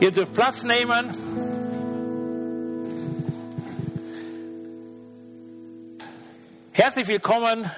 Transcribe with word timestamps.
Ihr 0.00 0.12
dürft 0.12 0.32
Platz 0.32 0.62
nehmen. 0.62 1.10
Herzlich 6.70 7.08
willkommen 7.08 7.68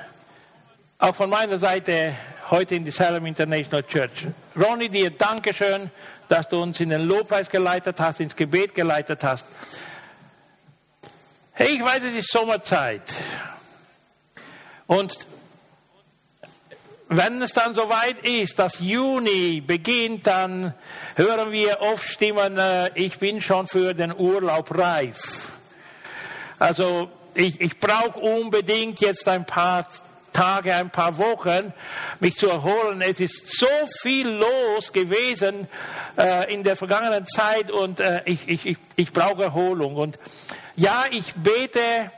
auch 0.99 1.15
von 1.15 1.31
meiner 1.31 1.59
Seite 1.59 2.15
heute 2.51 2.75
in 2.75 2.85
die 2.85 2.91
Salem 2.91 3.25
International 3.25 3.83
Church. 3.85 4.27
Ronny, 4.55 4.91
dir 4.91 5.09
Dankeschön, 5.09 5.91
dass 6.29 6.47
du 6.47 6.61
uns 6.61 6.79
in 6.81 6.91
den 6.91 7.03
Lobpreis 7.03 7.49
geleitet 7.49 7.99
hast, 7.99 8.21
ins 8.21 8.37
Gebet 8.37 8.75
geleitet 8.75 9.25
hast. 9.25 9.47
Hey, 11.53 11.77
ich 11.77 11.83
weiß, 11.83 12.03
es 12.03 12.17
ist 12.17 12.31
Sommerzeit. 12.31 13.15
Und 14.87 15.27
wenn 17.13 17.43
es 17.43 17.53
dann 17.53 17.75
soweit 17.75 18.21
ist, 18.21 18.61
dass 18.61 18.79
Juni 18.79 19.61
beginnt, 19.61 20.29
dann 20.29 20.75
hören 21.17 21.51
wir 21.51 21.81
oft 21.81 22.09
Stimmen, 22.09 22.57
äh, 22.57 22.91
ich 22.95 23.19
bin 23.19 23.41
schon 23.41 23.67
für 23.67 23.95
den 23.95 24.17
Urlaub 24.17 24.79
reif. 24.79 25.51
Also 26.61 27.11
ich, 27.35 27.61
ich 27.61 27.81
brauche 27.81 28.21
unbedingt 28.21 29.01
jetzt 29.01 29.27
ein 29.27 29.45
paar 29.45 29.89
Tage, 30.33 30.73
ein 30.73 30.91
paar 30.91 31.19
Wochen, 31.19 31.73
mich 32.21 32.37
zu 32.37 32.49
erholen. 32.49 33.01
Es 33.01 33.19
ist 33.19 33.59
so 33.59 33.67
viel 34.03 34.29
los 34.29 34.93
gewesen 34.93 35.67
äh, 36.17 36.55
in 36.55 36.63
der 36.63 36.77
vergangenen 36.77 37.27
Zeit 37.27 37.73
und 37.73 37.99
äh, 37.99 38.23
ich, 38.25 38.49
ich, 38.49 38.67
ich, 38.67 38.79
ich 38.95 39.13
brauche 39.13 39.43
Erholung. 39.43 39.97
Und 39.97 40.17
ja, 40.77 41.03
ich 41.11 41.35
bete 41.35 42.13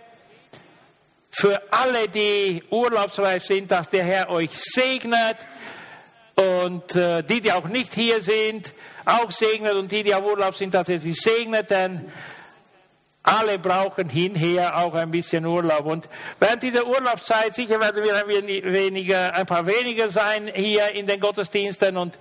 für 1.35 1.61
alle, 1.73 2.09
die 2.09 2.63
urlaubsreif 2.71 3.45
sind, 3.45 3.71
dass 3.71 3.89
der 3.89 4.05
Herr 4.05 4.31
euch 4.31 4.51
segnet 4.53 5.37
und 6.35 6.95
äh, 6.95 7.23
die, 7.23 7.41
die 7.41 7.53
auch 7.53 7.69
nicht 7.69 7.95
hier 7.95 8.23
sind, 8.23 8.73
auch 9.05 9.31
segnet 9.31 9.75
und 9.75 9.91
die, 9.91 10.03
die 10.03 10.15
auf 10.15 10.25
Urlaub 10.25 10.55
sind, 10.55 10.75
dass 10.75 10.89
er 10.89 11.01
sie 11.01 11.15
segnet, 11.15 11.71
denn 11.71 12.13
alle 13.23 13.59
brauchen 13.59 14.09
hinher 14.09 14.77
auch 14.79 14.95
ein 14.95 15.11
bisschen 15.11 15.47
Urlaub. 15.47 15.87
Und 15.87 16.09
während 16.41 16.63
dieser 16.63 16.87
Urlaubszeit, 16.87 17.55
sicher 17.55 17.79
werden 17.81 18.03
wir 18.03 18.17
ein, 18.17 18.47
weniger, 18.73 19.35
ein 19.35 19.47
paar 19.47 19.67
weniger 19.67 20.09
sein 20.11 20.51
hier 20.53 20.93
in 20.95 21.07
den 21.07 21.21
Gottesdiensten. 21.21 21.97
Und 21.97 22.19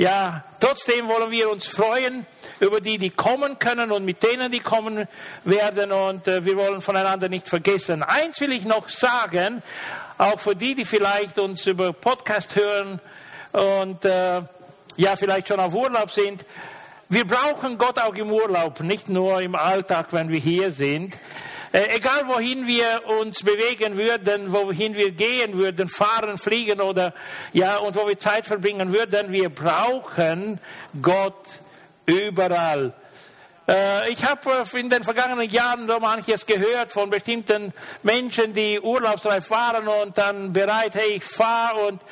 ja, 0.00 0.44
trotzdem 0.58 1.08
wollen 1.08 1.30
wir 1.30 1.50
uns 1.50 1.68
freuen 1.68 2.24
über 2.58 2.80
die, 2.80 2.96
die 2.96 3.10
kommen 3.10 3.58
können 3.58 3.92
und 3.92 4.02
mit 4.06 4.22
denen, 4.22 4.50
die 4.50 4.60
kommen 4.60 5.06
werden. 5.44 5.92
Und 5.92 6.26
äh, 6.26 6.42
wir 6.42 6.56
wollen 6.56 6.80
voneinander 6.80 7.28
nicht 7.28 7.46
vergessen. 7.46 8.02
Eins 8.02 8.40
will 8.40 8.50
ich 8.50 8.64
noch 8.64 8.88
sagen, 8.88 9.62
auch 10.16 10.40
für 10.40 10.56
die, 10.56 10.74
die 10.74 10.86
vielleicht 10.86 11.38
uns 11.38 11.66
über 11.66 11.92
Podcast 11.92 12.56
hören 12.56 12.98
und 13.52 14.02
äh, 14.06 14.40
ja, 14.96 15.16
vielleicht 15.16 15.48
schon 15.48 15.60
auf 15.60 15.74
Urlaub 15.74 16.10
sind. 16.10 16.46
Wir 17.10 17.26
brauchen 17.26 17.76
Gott 17.76 17.98
auch 17.98 18.14
im 18.14 18.32
Urlaub, 18.32 18.80
nicht 18.80 19.10
nur 19.10 19.42
im 19.42 19.54
Alltag, 19.54 20.14
wenn 20.14 20.30
wir 20.30 20.40
hier 20.40 20.72
sind. 20.72 21.14
Äh, 21.72 21.96
egal 21.96 22.26
wohin 22.26 22.66
wir 22.66 23.02
uns 23.20 23.44
bewegen 23.44 23.96
würden, 23.96 24.52
wohin 24.52 24.96
wir 24.96 25.12
gehen 25.12 25.56
würden, 25.56 25.88
fahren, 25.88 26.36
fliegen 26.36 26.80
oder 26.80 27.14
ja, 27.52 27.76
und 27.76 27.94
wo 27.94 28.08
wir 28.08 28.18
Zeit 28.18 28.44
verbringen 28.44 28.92
würden, 28.92 29.30
wir 29.30 29.50
brauchen 29.50 30.58
Gott 31.00 31.46
überall. 32.06 32.92
Äh, 33.68 34.10
ich 34.10 34.24
habe 34.24 34.64
in 34.72 34.90
den 34.90 35.04
vergangenen 35.04 35.48
Jahren 35.48 35.86
so 35.86 36.00
manches 36.00 36.44
gehört 36.44 36.92
von 36.92 37.08
bestimmten 37.08 37.72
Menschen, 38.02 38.52
die 38.52 38.80
urlaubsreif 38.80 39.48
waren 39.50 39.86
und 39.86 40.18
dann 40.18 40.52
bereit, 40.52 40.96
hey, 40.96 41.12
ich 41.12 41.24
fahre 41.24 41.86
und 41.86 42.02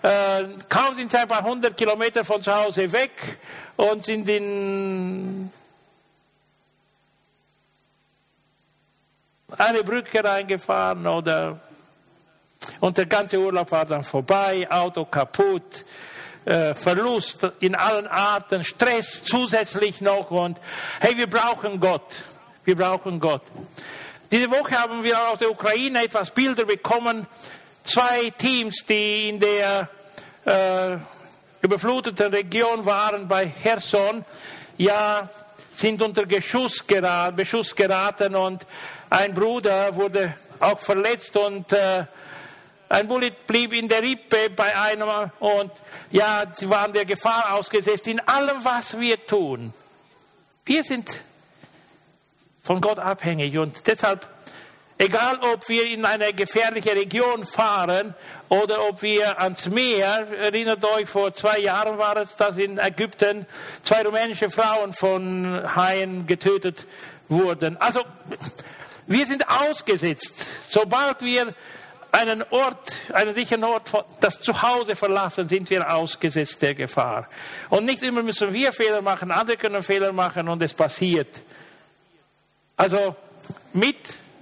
äh, 0.00 0.44
kaum 0.70 0.96
sind 0.96 1.10
sie 1.10 1.18
ein 1.18 1.28
paar 1.28 1.44
hundert 1.44 1.76
Kilometer 1.76 2.24
von 2.24 2.42
zu 2.42 2.54
Hause 2.54 2.90
weg 2.92 3.10
und 3.76 4.06
sind 4.06 4.26
in 4.30 5.50
eine 9.58 9.82
Brücke 9.82 10.22
reingefahren 10.22 11.06
oder 11.06 11.60
und 12.80 12.98
der 12.98 13.06
ganze 13.06 13.38
Urlaub 13.38 13.70
war 13.70 13.84
dann 13.84 14.02
vorbei, 14.02 14.66
Auto 14.70 15.04
kaputt, 15.04 15.84
äh, 16.44 16.74
Verlust 16.74 17.46
in 17.60 17.74
allen 17.74 18.06
Arten, 18.06 18.64
Stress 18.64 19.22
zusätzlich 19.24 20.00
noch 20.00 20.30
und 20.30 20.58
hey, 21.00 21.16
wir 21.16 21.28
brauchen 21.28 21.78
Gott, 21.78 22.14
wir 22.64 22.76
brauchen 22.76 23.20
Gott. 23.20 23.42
Diese 24.30 24.50
Woche 24.50 24.76
haben 24.78 25.04
wir 25.04 25.28
aus 25.28 25.38
der 25.38 25.50
Ukraine 25.50 26.04
etwas 26.04 26.30
Bilder 26.32 26.64
bekommen, 26.64 27.26
zwei 27.84 28.30
Teams, 28.30 28.84
die 28.84 29.28
in 29.28 29.38
der 29.38 29.88
äh, 30.44 30.96
überfluteten 31.62 32.32
Region 32.32 32.84
waren 32.84 33.28
bei 33.28 33.52
Cherson, 33.62 34.24
ja, 34.76 35.28
sind 35.74 36.02
unter 36.02 36.26
Geschuss 36.26 36.86
geraten, 36.86 37.36
Beschuss 37.36 37.74
geraten 37.74 38.34
und 38.34 38.66
ein 39.10 39.34
Bruder 39.34 39.94
wurde 39.94 40.34
auch 40.60 40.78
verletzt 40.78 41.36
und 41.36 41.72
äh, 41.72 42.04
ein 42.88 43.08
Bullet 43.08 43.32
blieb 43.46 43.72
in 43.72 43.88
der 43.88 44.02
Rippe 44.02 44.50
bei 44.54 44.76
einem 44.76 45.08
und 45.40 45.72
ja, 46.10 46.44
sie 46.52 46.68
waren 46.70 46.92
der 46.92 47.04
Gefahr 47.04 47.54
ausgesetzt 47.54 48.06
in 48.06 48.20
allem, 48.20 48.64
was 48.64 48.98
wir 48.98 49.24
tun. 49.26 49.72
Wir 50.64 50.84
sind 50.84 51.22
von 52.62 52.80
Gott 52.80 52.98
abhängig 52.98 53.58
und 53.58 53.86
deshalb 53.86 54.28
Egal, 54.98 55.38
ob 55.52 55.68
wir 55.68 55.84
in 55.84 56.06
eine 56.06 56.32
gefährliche 56.32 56.92
Region 56.92 57.44
fahren 57.44 58.14
oder 58.48 58.88
ob 58.88 59.02
wir 59.02 59.38
ans 59.42 59.66
Meer, 59.66 60.26
erinnert 60.38 60.82
euch, 60.86 61.06
vor 61.06 61.34
zwei 61.34 61.58
Jahren 61.58 61.98
war 61.98 62.16
es, 62.16 62.34
dass 62.36 62.56
in 62.56 62.78
Ägypten 62.78 63.44
zwei 63.82 64.02
rumänische 64.02 64.48
Frauen 64.48 64.94
von 64.94 65.62
Haien 65.76 66.26
getötet 66.26 66.86
wurden. 67.28 67.76
Also, 67.76 68.00
wir 69.06 69.26
sind 69.26 69.48
ausgesetzt. 69.48 70.34
Sobald 70.68 71.22
wir 71.22 71.54
einen 72.12 72.42
Ort, 72.50 72.92
einen 73.12 73.34
sicheren 73.34 73.64
Ort, 73.64 73.92
das 74.20 74.40
Zuhause 74.40 74.96
verlassen, 74.96 75.48
sind 75.48 75.68
wir 75.70 75.92
ausgesetzt 75.92 76.62
der 76.62 76.74
Gefahr. 76.74 77.28
Und 77.68 77.84
nicht 77.84 78.02
immer 78.02 78.22
müssen 78.22 78.52
wir 78.52 78.72
Fehler 78.72 79.02
machen, 79.02 79.30
andere 79.30 79.56
können 79.56 79.82
Fehler 79.82 80.12
machen 80.12 80.48
und 80.48 80.62
es 80.62 80.72
passiert. 80.72 81.28
Also, 82.76 83.16
mit 83.72 83.96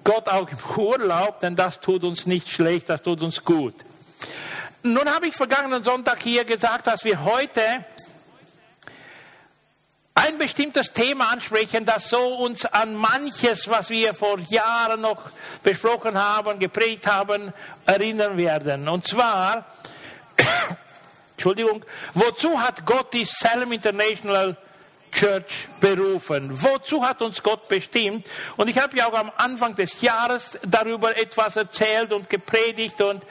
Gott 0.04 0.28
auch 0.28 0.48
im 0.48 0.82
Urlaub, 0.82 1.40
denn 1.40 1.56
das 1.56 1.80
tut 1.80 2.04
uns 2.04 2.26
nicht 2.26 2.50
schlecht, 2.50 2.88
das 2.88 3.02
tut 3.02 3.22
uns 3.22 3.42
gut. 3.42 3.74
Nun 4.82 5.08
habe 5.08 5.28
ich 5.28 5.34
vergangenen 5.34 5.82
Sonntag 5.82 6.22
hier 6.22 6.44
gesagt, 6.44 6.86
dass 6.86 7.04
wir 7.04 7.24
heute 7.24 7.60
ein 10.14 10.38
bestimmtes 10.38 10.92
Thema 10.92 11.30
ansprechen, 11.32 11.84
das 11.84 12.08
so 12.08 12.36
uns 12.36 12.64
an 12.66 12.94
manches, 12.94 13.68
was 13.68 13.90
wir 13.90 14.14
vor 14.14 14.38
Jahren 14.48 15.00
noch 15.00 15.18
besprochen 15.62 16.16
haben, 16.16 16.58
geprägt 16.60 17.08
haben, 17.08 17.52
erinnern 17.84 18.36
werden. 18.36 18.88
Und 18.88 19.06
zwar, 19.06 19.66
Entschuldigung, 21.32 21.84
wozu 22.14 22.60
hat 22.60 22.86
Gott 22.86 23.12
die 23.12 23.24
Salem 23.24 23.72
International 23.72 24.56
Church 25.14 25.68
berufen. 25.80 26.50
Wozu 26.52 27.06
hat 27.06 27.22
uns 27.22 27.42
Gott 27.42 27.68
bestimmt? 27.68 28.26
Und 28.56 28.68
ich 28.68 28.78
habe 28.78 28.96
ja 28.96 29.06
auch 29.06 29.14
am 29.14 29.30
Anfang 29.36 29.74
des 29.76 30.00
Jahres 30.00 30.58
darüber 30.62 31.16
etwas 31.16 31.56
erzählt 31.56 32.12
und 32.12 32.28
gepredigt 32.28 33.00
und 33.00 33.24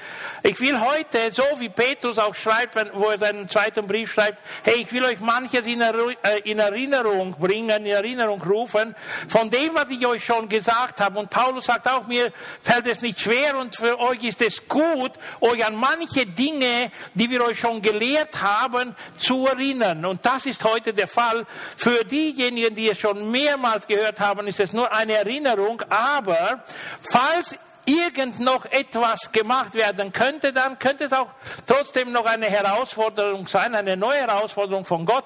ich 0.46 0.60
will 0.60 0.78
heute, 0.78 1.32
so 1.32 1.44
wie 1.60 1.70
Petrus 1.70 2.20
auch 2.20 2.36
schreibt, 2.36 2.76
wo 2.94 3.06
er 3.06 3.18
seinen 3.18 3.48
zweiten 3.48 3.88
Brief 3.88 4.12
schreibt, 4.12 4.40
hey, 4.64 4.76
ich 4.82 4.92
will 4.92 5.06
euch 5.06 5.22
manches 5.22 5.66
in 5.66 5.80
äh, 5.80 6.52
Erinnerung 6.58 7.34
bringen, 7.40 7.86
in 7.86 7.94
Erinnerung 7.94 8.42
rufen, 8.42 8.94
von 9.30 9.50
dem, 9.50 9.74
was 9.74 9.90
ich 9.90 10.06
euch 10.06 10.26
schon 10.26 10.50
gesagt 10.50 11.00
habe. 11.00 11.18
Und 11.18 11.30
Paulus 11.30 11.68
sagt 11.68 11.88
auch, 11.88 12.08
mir 12.08 12.34
fällt 12.62 12.88
es 12.88 13.02
nicht 13.02 13.22
schwer 13.22 13.58
und 13.58 13.78
für 13.78 13.98
euch 13.98 14.22
ist 14.26 14.42
es 14.42 14.68
gut, 14.68 15.12
euch 15.40 15.66
an 15.66 15.76
manche 15.76 16.26
Dinge, 16.26 16.92
die 17.14 17.30
wir 17.30 17.46
euch 17.46 17.60
schon 17.60 17.82
gelehrt 17.82 18.42
haben, 18.42 18.98
zu 19.18 19.48
erinnern. 19.48 20.04
Und 20.04 20.26
das 20.26 20.46
ist 20.46 20.66
heute 20.66 20.94
der 20.94 21.08
Fall. 21.08 21.46
Für 21.78 22.04
diejenigen, 22.04 22.76
die 22.76 22.90
es 22.90 23.00
schon 23.00 23.32
mehrmals 23.32 23.88
gehört 23.88 24.20
haben, 24.20 24.48
ist 24.48 24.60
es 24.60 24.74
nur 24.74 24.92
eine 24.94 25.14
Erinnerung. 25.14 25.82
Aber 25.90 26.64
falls 27.02 27.58
irgend 27.86 28.40
noch 28.40 28.66
etwas 28.66 29.32
gemacht 29.32 29.76
werden 29.76 30.14
könnte, 30.14 30.54
dann 30.54 30.80
könnte 30.80 31.06
es 31.06 31.14
auch 31.14 31.28
trotzdem 31.66 32.12
noch 32.12 32.26
eine 32.26 32.46
Herausforderung 32.46 33.48
sein, 33.48 33.76
eine 33.76 33.98
neue 33.98 34.20
Herausforderung 34.20 34.86
von 34.86 35.06
Gott, 35.06 35.26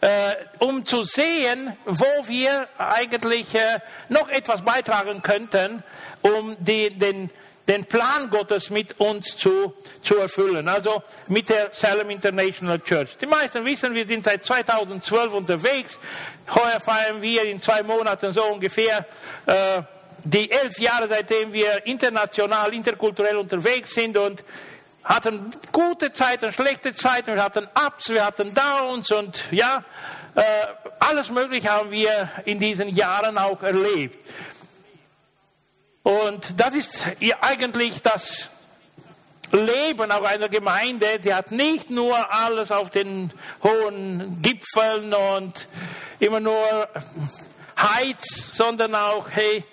äh, 0.00 0.34
um 0.58 0.86
zu 0.86 1.02
sehen, 1.02 1.76
wo 1.84 2.06
wir 2.26 2.68
eigentlich 2.78 3.54
äh, 3.54 3.80
noch 4.08 4.28
etwas 4.28 4.62
beitragen 4.62 5.22
könnten, 5.22 5.82
um 6.22 6.56
die, 6.58 6.96
den, 6.96 7.30
den 7.72 7.86
Plan 7.86 8.28
Gottes 8.28 8.68
mit 8.68 9.00
uns 9.00 9.36
zu, 9.36 9.72
zu 10.02 10.16
erfüllen, 10.18 10.68
also 10.68 11.02
mit 11.28 11.48
der 11.48 11.70
Salem 11.72 12.10
International 12.10 12.78
Church. 12.78 13.16
Die 13.16 13.26
meisten 13.26 13.64
wissen, 13.64 13.94
wir 13.94 14.06
sind 14.06 14.24
seit 14.24 14.44
2012 14.44 15.32
unterwegs. 15.32 15.98
Heuer 16.54 16.80
feiern 16.80 17.22
wir 17.22 17.44
in 17.46 17.62
zwei 17.62 17.82
Monaten 17.82 18.30
so 18.32 18.44
ungefähr 18.44 19.06
äh, 19.46 19.82
die 20.24 20.50
elf 20.50 20.78
Jahre, 20.78 21.08
seitdem 21.08 21.52
wir 21.52 21.86
international, 21.86 22.74
interkulturell 22.74 23.36
unterwegs 23.36 23.94
sind 23.94 24.18
und 24.18 24.44
hatten 25.02 25.50
gute 25.72 26.12
Zeiten, 26.12 26.52
schlechte 26.52 26.94
Zeiten, 26.94 27.34
wir 27.34 27.42
hatten 27.42 27.66
Ups, 27.86 28.10
wir 28.10 28.24
hatten 28.24 28.52
Downs 28.54 29.10
und 29.10 29.44
ja, 29.50 29.82
Äh, 30.34 30.42
alles 30.98 31.30
Mögliche 31.30 31.68
haben 31.68 31.90
wir 31.90 32.28
in 32.46 32.58
diesen 32.58 32.88
Jahren 32.88 33.36
auch 33.36 33.62
erlebt. 33.62 34.18
Und 36.02 36.58
das 36.58 36.74
ist 36.74 37.06
eigentlich 37.40 38.02
das 38.02 38.48
Leben 39.52 40.10
auch 40.10 40.24
einer 40.24 40.48
Gemeinde. 40.48 41.18
Die 41.20 41.32
hat 41.32 41.52
nicht 41.52 41.90
nur 41.90 42.32
alles 42.32 42.72
auf 42.72 42.90
den 42.90 43.30
hohen 43.62 44.40
Gipfeln 44.42 45.14
und 45.14 45.68
immer 46.18 46.40
nur 46.40 46.88
Heights, 47.78 48.56
sondern 48.56 48.94
auch 48.94 49.28
hey, 49.30 49.64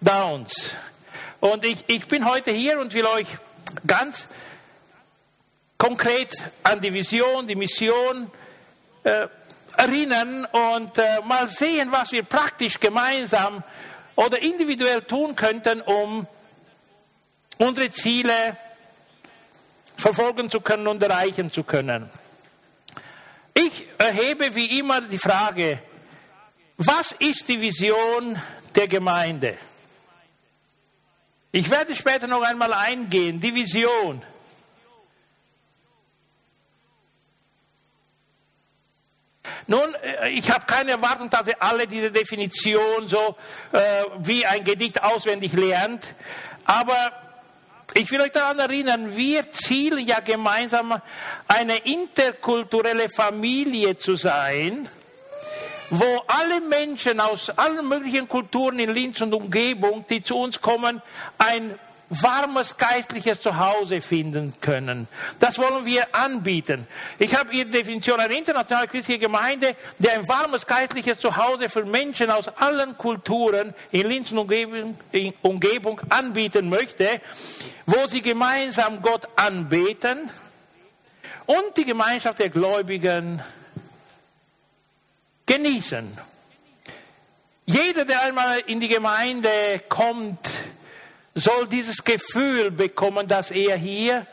Downs. 0.00 0.74
Und 1.40 1.64
ich, 1.64 1.84
ich 1.86 2.06
bin 2.08 2.24
heute 2.24 2.50
hier 2.50 2.80
und 2.80 2.92
will 2.94 3.06
euch 3.06 3.28
ganz 3.86 4.28
konkret 5.76 6.34
an 6.64 6.80
die 6.80 6.92
Vision, 6.92 7.46
die 7.46 7.54
Mission 7.54 8.30
äh, 9.04 9.28
erinnern 9.76 10.44
und 10.46 10.98
äh, 10.98 11.20
mal 11.24 11.48
sehen, 11.48 11.92
was 11.92 12.10
wir 12.10 12.24
praktisch 12.24 12.80
gemeinsam 12.80 13.62
oder 14.18 14.42
individuell 14.42 15.02
tun 15.02 15.36
könnten, 15.36 15.80
um 15.80 16.26
unsere 17.56 17.88
Ziele 17.92 18.56
verfolgen 19.96 20.50
zu 20.50 20.60
können 20.60 20.88
und 20.88 21.00
erreichen 21.00 21.52
zu 21.52 21.62
können. 21.62 22.10
Ich 23.54 23.84
erhebe 23.96 24.56
wie 24.56 24.80
immer 24.80 25.02
die 25.02 25.18
Frage, 25.18 25.80
was 26.78 27.12
ist 27.12 27.48
die 27.48 27.60
Vision 27.60 28.36
der 28.74 28.88
Gemeinde? 28.88 29.56
Ich 31.52 31.70
werde 31.70 31.94
später 31.94 32.26
noch 32.26 32.42
einmal 32.42 32.72
eingehen, 32.72 33.38
die 33.38 33.54
Vision. 33.54 34.20
Nun, 39.66 39.94
äh, 39.94 40.30
ich 40.30 40.50
habe 40.50 40.66
keine 40.66 40.92
Erwartung, 40.92 41.30
dass 41.30 41.46
ihr 41.48 41.60
alle 41.62 41.86
diese 41.86 42.10
Definition 42.10 43.06
so 43.06 43.36
äh, 43.72 44.04
wie 44.18 44.46
ein 44.46 44.64
Gedicht 44.64 45.02
auswendig 45.02 45.52
lernt, 45.52 46.14
aber 46.64 47.12
ich 47.94 48.10
will 48.10 48.20
euch 48.20 48.32
daran 48.32 48.58
erinnern, 48.58 49.16
wir 49.16 49.50
zielen 49.50 50.06
ja 50.06 50.20
gemeinsam, 50.20 51.00
eine 51.48 51.78
interkulturelle 51.78 53.08
Familie 53.08 53.96
zu 53.96 54.14
sein, 54.16 54.88
wo 55.90 56.22
alle 56.26 56.60
Menschen 56.60 57.18
aus 57.18 57.50
allen 57.50 57.88
möglichen 57.88 58.28
Kulturen 58.28 58.78
in 58.78 58.92
Linz 58.92 59.20
und 59.22 59.32
Umgebung, 59.32 60.04
die 60.08 60.22
zu 60.22 60.36
uns 60.36 60.60
kommen, 60.60 61.00
ein 61.38 61.78
warmes 62.10 62.76
geistliches 62.76 63.40
Zuhause 63.40 64.00
finden 64.00 64.54
können. 64.60 65.08
Das 65.38 65.58
wollen 65.58 65.84
wir 65.84 66.14
anbieten. 66.14 66.86
Ich 67.18 67.36
habe 67.36 67.52
Ihre 67.52 67.66
Definition 67.66 68.18
eine 68.18 68.36
internationale 68.36 68.88
christliche 68.88 69.18
Gemeinde, 69.18 69.76
die 69.98 70.08
ein 70.08 70.26
warmes 70.26 70.66
geistliches 70.66 71.18
Zuhause 71.18 71.68
für 71.68 71.84
Menschen 71.84 72.30
aus 72.30 72.48
allen 72.48 72.96
Kulturen 72.96 73.74
in 73.90 74.08
Linz 74.08 74.30
und 74.32 74.38
Umgebung, 74.38 74.98
in 75.12 75.34
Umgebung 75.42 76.00
anbieten 76.08 76.68
möchte, 76.68 77.20
wo 77.86 78.06
sie 78.06 78.22
gemeinsam 78.22 79.02
Gott 79.02 79.28
anbeten 79.36 80.30
und 81.46 81.76
die 81.76 81.84
Gemeinschaft 81.84 82.38
der 82.38 82.48
Gläubigen 82.48 83.42
genießen. 85.46 86.16
Jeder, 87.66 88.06
der 88.06 88.22
einmal 88.22 88.60
in 88.60 88.80
die 88.80 88.88
Gemeinde 88.88 89.50
kommt, 89.88 90.38
soll 91.40 91.68
dieses 91.68 92.04
Gefühl 92.04 92.70
bekommen, 92.70 93.26
dass 93.26 93.50
er 93.50 93.76
hier 93.76 94.26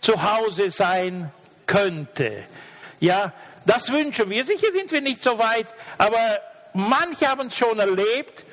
zu 0.00 0.22
Hause 0.22 0.70
sein 0.70 1.32
könnte. 1.66 2.44
Ja, 3.00 3.32
das 3.66 3.92
wünschen 3.92 4.30
wir. 4.30 4.44
Sicher 4.44 4.72
sind 4.72 4.90
wir 4.90 5.00
nicht 5.00 5.22
so 5.22 5.38
weit, 5.38 5.66
aber 5.98 6.40
manche 6.72 7.28
haben 7.28 7.48
es 7.48 7.56
schon 7.56 7.78
erlebt. 7.78 8.44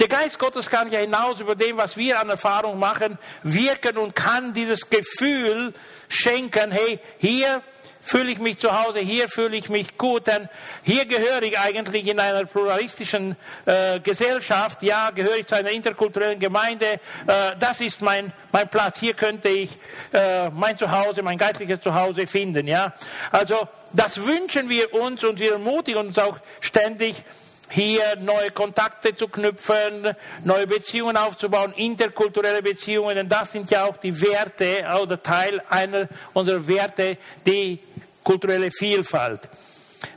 Der 0.00 0.08
Geist 0.08 0.38
Gottes 0.38 0.68
kann 0.68 0.90
ja 0.90 0.98
hinaus 0.98 1.40
über 1.40 1.54
dem, 1.54 1.76
was 1.76 1.96
wir 1.96 2.18
an 2.20 2.28
Erfahrung 2.28 2.78
machen, 2.78 3.16
wirken 3.44 3.96
und 3.96 4.16
kann 4.16 4.52
dieses 4.52 4.90
Gefühl 4.90 5.72
schenken, 6.08 6.72
hey, 6.72 6.98
hier 7.18 7.62
fühle 8.04 8.30
ich 8.30 8.38
mich 8.38 8.58
zu 8.58 8.70
Hause, 8.70 9.00
hier 9.00 9.28
fühle 9.28 9.56
ich 9.56 9.68
mich 9.70 9.96
gut, 9.96 10.26
denn 10.26 10.48
hier 10.82 11.06
gehöre 11.06 11.42
ich 11.42 11.58
eigentlich 11.58 12.06
in 12.06 12.20
einer 12.20 12.44
pluralistischen 12.44 13.36
äh, 13.64 13.98
Gesellschaft, 14.00 14.82
ja, 14.82 15.10
gehöre 15.10 15.36
ich 15.36 15.46
zu 15.46 15.56
einer 15.56 15.70
interkulturellen 15.70 16.38
Gemeinde, 16.38 17.00
äh, 17.26 17.52
das 17.58 17.80
ist 17.80 18.02
mein, 18.02 18.32
mein 18.52 18.68
Platz, 18.68 19.00
hier 19.00 19.14
könnte 19.14 19.48
ich 19.48 19.70
äh, 20.12 20.50
mein 20.50 20.76
Zuhause, 20.76 21.22
mein 21.22 21.38
geistliches 21.38 21.80
Zuhause 21.80 22.26
finden, 22.26 22.66
ja. 22.66 22.92
Also, 23.32 23.66
das 23.92 24.24
wünschen 24.24 24.68
wir 24.68 24.92
uns 24.92 25.24
und 25.24 25.40
wir 25.40 25.52
ermutigen 25.52 26.06
uns 26.06 26.18
auch 26.18 26.38
ständig, 26.60 27.24
hier 27.70 28.16
neue 28.20 28.50
Kontakte 28.50 29.16
zu 29.16 29.26
knüpfen, 29.26 30.14
neue 30.44 30.66
Beziehungen 30.66 31.16
aufzubauen, 31.16 31.72
interkulturelle 31.72 32.62
Beziehungen, 32.62 33.16
denn 33.16 33.28
das 33.28 33.52
sind 33.52 33.70
ja 33.70 33.84
auch 33.84 33.96
die 33.96 34.20
Werte 34.20 34.84
oder 35.02 35.20
Teil 35.22 35.62
einer 35.68 36.08
unserer 36.34 36.66
Werte, 36.66 37.16
die 37.46 37.80
kulturelle 38.24 38.70
Vielfalt. 38.70 39.48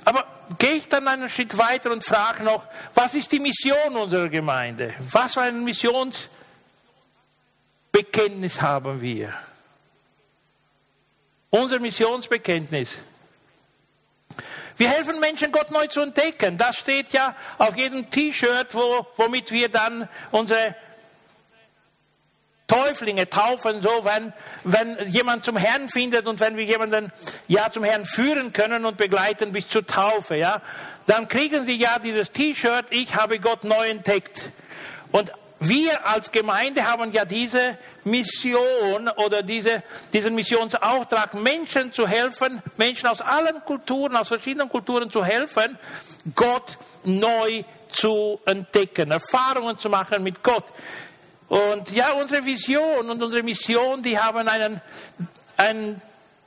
Aber 0.06 0.26
gehe 0.58 0.76
ich 0.76 0.88
dann 0.88 1.08
einen 1.08 1.30
Schritt 1.30 1.58
weiter 1.58 1.92
und 1.92 2.04
frage 2.04 2.44
noch, 2.44 2.64
was 2.94 3.14
ist 3.14 3.32
die 3.32 3.40
Mission 3.40 3.96
unserer 3.96 4.30
Gemeinde? 4.30 4.94
Was 5.12 5.34
für 5.34 5.42
ein 5.42 5.64
Missionsbekenntnis 5.64 8.62
haben 8.62 9.02
wir? 9.02 9.34
Unser 11.50 11.80
Missionsbekenntnis. 11.80 12.98
Wir 14.78 14.90
helfen 14.90 15.20
Menschen, 15.20 15.52
Gott 15.52 15.72
neu 15.72 15.88
zu 15.88 16.02
entdecken. 16.02 16.58
Das 16.58 16.78
steht 16.78 17.12
ja 17.12 17.36
auf 17.58 17.76
jedem 17.76 18.10
T-Shirt, 18.10 18.76
wo, 18.76 19.08
womit 19.16 19.52
wir 19.52 19.70
dann 19.70 20.08
unsere 20.32 20.76
Täuflinge 22.68 23.30
taufen, 23.30 23.82
so 23.82 23.90
wenn, 24.04 24.34
wenn 24.64 25.10
jemand 25.10 25.46
zum 25.46 25.56
Herrn 25.56 25.88
findet 25.88 26.28
und 26.28 26.40
wenn 26.40 26.58
wir 26.58 26.66
jemanden 26.66 27.12
ja 27.48 27.72
zum 27.72 27.84
Herrn 27.84 28.04
führen 28.04 28.52
können 28.52 28.86
und 28.86 28.98
begleiten 28.98 29.54
bis 29.54 29.70
zur 29.70 29.88
Taufe, 29.88 30.36
ja, 30.36 30.62
dann 31.06 31.30
kriegen 31.30 31.66
sie 31.66 31.76
ja 31.76 31.98
dieses 32.00 32.32
T-Shirt, 32.32 32.88
ich 32.90 33.16
habe 33.16 33.40
Gott 33.40 33.64
neu 33.64 33.88
entdeckt. 33.88 34.50
Und 35.14 35.32
wir 35.60 36.06
als 36.06 36.32
Gemeinde 36.32 36.84
haben 36.84 37.12
ja 37.12 37.26
diese 37.26 37.78
Mission 38.04 39.10
oder 39.16 39.42
diese, 39.42 39.82
diesen 40.14 40.36
Missionsauftrag, 40.36 41.34
Menschen 41.34 41.92
zu 41.92 42.08
helfen, 42.08 42.62
Menschen 42.78 43.08
aus 43.08 43.22
allen 43.22 43.64
Kulturen, 43.66 44.16
aus 44.18 44.28
verschiedenen 44.28 44.70
Kulturen 44.70 45.10
zu 45.10 45.26
helfen, 45.26 45.80
Gott 46.36 46.78
neu 47.06 47.64
zu 47.90 48.40
entdecken, 48.46 49.12
Erfahrungen 49.12 49.80
zu 49.80 49.90
machen 49.90 50.22
mit 50.22 50.44
Gott. 50.44 50.66
Und 51.48 51.92
ja, 51.92 52.12
unsere 52.14 52.46
Vision 52.46 53.10
und 53.10 53.24
unsere 53.24 53.44
Mission, 53.44 54.02
die 54.02 54.20
haben 54.20 54.48
einen, 54.48 54.82
ein, 55.56 56.02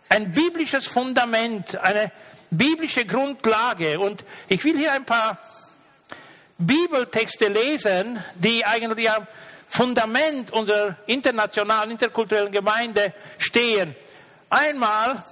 ein 0.09 0.33
biblisches 0.33 0.87
Fundament, 0.87 1.77
eine 1.77 2.13
biblische 2.51 3.07
Grundlage. 3.07 3.99
Und 3.99 4.25
ich 4.49 4.63
will 4.65 4.77
hier 4.77 4.93
ein 4.93 5.05
paar 5.05 5.39
Bibeltexte 6.59 7.49
lesen, 7.49 8.23
die 8.35 8.65
eigentlich 8.65 9.11
am 9.11 9.27
Fundament 9.69 10.51
unserer 10.51 10.97
internationalen, 11.07 11.93
interkulturellen 11.93 12.53
Gemeinde 12.53 13.15
stehen. 13.39 13.95
Einmal 14.51 15.23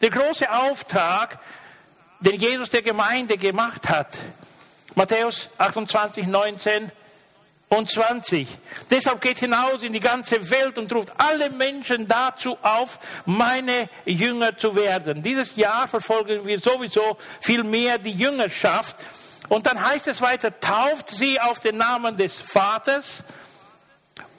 der 0.00 0.10
große 0.10 0.50
Auftrag, 0.50 1.38
den 2.20 2.36
Jesus 2.36 2.70
der 2.70 2.82
Gemeinde 2.82 3.36
gemacht 3.36 3.88
hat. 3.88 4.16
Matthäus 4.94 5.48
28, 5.58 6.26
19 6.26 6.90
und 7.70 7.88
20. 7.88 8.48
Deshalb 8.90 9.20
geht 9.20 9.38
hinaus 9.38 9.84
in 9.84 9.92
die 9.92 10.00
ganze 10.00 10.50
Welt 10.50 10.76
und 10.76 10.92
ruft 10.92 11.12
alle 11.16 11.50
Menschen 11.50 12.08
dazu 12.08 12.58
auf, 12.62 12.98
meine 13.26 13.88
Jünger 14.04 14.58
zu 14.58 14.74
werden. 14.74 15.22
Dieses 15.22 15.54
Jahr 15.54 15.86
verfolgen 15.86 16.44
wir 16.44 16.58
sowieso 16.58 17.16
viel 17.40 17.62
mehr 17.62 17.98
die 17.98 18.10
Jüngerschaft. 18.10 18.96
Und 19.48 19.66
dann 19.66 19.84
heißt 19.84 20.08
es 20.08 20.20
weiter, 20.20 20.58
tauft 20.58 21.10
sie 21.10 21.40
auf 21.40 21.60
den 21.60 21.76
Namen 21.76 22.16
des 22.16 22.34
Vaters, 22.34 23.22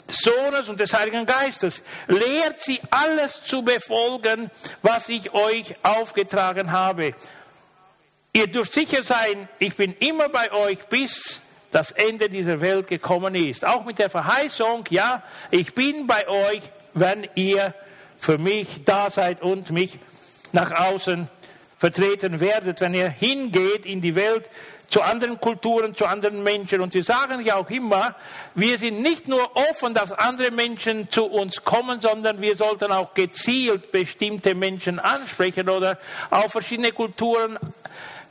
des 0.10 0.18
Sohnes 0.18 0.68
und 0.68 0.82
des 0.82 0.94
Heiligen 0.94 1.26
Geistes. 1.26 1.84
Lehrt 2.08 2.60
sie 2.60 2.82
alles 2.90 3.44
zu 3.44 3.62
befolgen, 3.62 4.52
was 4.82 5.08
ich 5.08 5.34
euch 5.34 5.76
aufgetragen 5.84 6.74
habe. 6.74 7.14
Ihr 8.34 8.48
dürft 8.48 8.74
sicher 8.74 9.04
sein, 9.04 9.48
ich 9.58 9.78
bin 9.78 9.96
immer 10.00 10.28
bei 10.28 10.52
euch 10.52 10.80
bis 10.88 11.40
das 11.72 11.92
Ende 11.92 12.30
dieser 12.30 12.62
Welt 12.62 12.88
gekommen 12.88 13.36
ist. 13.36 13.66
Auch 13.66 13.86
mit 13.86 14.00
der 14.00 14.10
Verheißung, 14.10 14.86
ja, 14.90 15.24
ich 15.50 15.74
bin 15.74 16.08
bei 16.08 16.28
euch, 16.28 16.62
wenn 16.94 17.28
ihr 17.36 17.74
für 18.18 18.38
mich 18.38 18.84
da 18.86 19.10
seid 19.10 19.42
und 19.42 19.72
mich 19.72 19.98
nach 20.52 20.72
außen 20.72 21.28
vertreten 21.78 22.40
werdet, 22.40 22.82
wenn 22.82 22.94
ihr 22.94 23.10
hingeht 23.10 23.86
in 23.86 24.02
die 24.02 24.14
Welt 24.14 24.50
zu 24.92 25.02
anderen 25.02 25.40
Kulturen, 25.40 25.96
zu 25.96 26.06
anderen 26.06 26.44
Menschen. 26.44 26.82
Und 26.82 26.94
wir 26.94 27.04
sagen 27.04 27.44
ja 27.44 27.56
auch 27.56 27.70
immer, 27.70 28.14
wir 28.56 28.78
sind 28.78 29.02
nicht 29.02 29.28
nur 29.30 29.56
offen, 29.56 29.94
dass 29.94 30.12
andere 30.12 30.52
Menschen 30.52 31.10
zu 31.10 31.26
uns 31.26 31.64
kommen, 31.64 32.02
sondern 32.02 32.42
wir 32.42 32.58
sollten 32.58 32.92
auch 32.92 33.14
gezielt 33.14 33.92
bestimmte 33.92 34.54
Menschen 34.54 35.00
ansprechen 35.00 35.70
oder 35.70 35.98
auf 36.30 36.52
verschiedene 36.52 36.92
Kulturen 36.92 37.58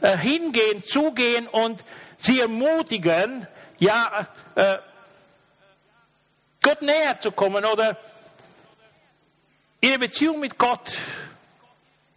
äh, 0.00 0.16
hingehen, 0.16 0.84
zugehen 0.84 1.46
und 1.46 1.84
sie 2.18 2.40
ermutigen, 2.40 3.46
ja, 3.78 4.26
äh, 4.54 4.76
Gott 6.62 6.82
näher 6.82 7.18
zu 7.20 7.32
kommen 7.32 7.64
oder 7.64 7.96
ihre 9.80 9.98
Beziehung 9.98 10.40
mit 10.40 10.58
Gott 10.58 10.92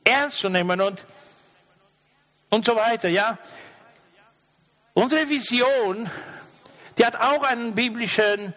ernst 0.04 0.40
zu 0.40 0.50
nehmen 0.50 0.82
und, 0.82 1.06
und 2.50 2.66
so 2.66 2.76
weiter, 2.76 3.08
ja. 3.10 3.38
Unsere 4.94 5.28
Vision, 5.28 6.10
die 6.98 7.06
hat 7.06 7.16
auch 7.16 7.44
einen 7.44 7.74
biblischen 7.74 8.54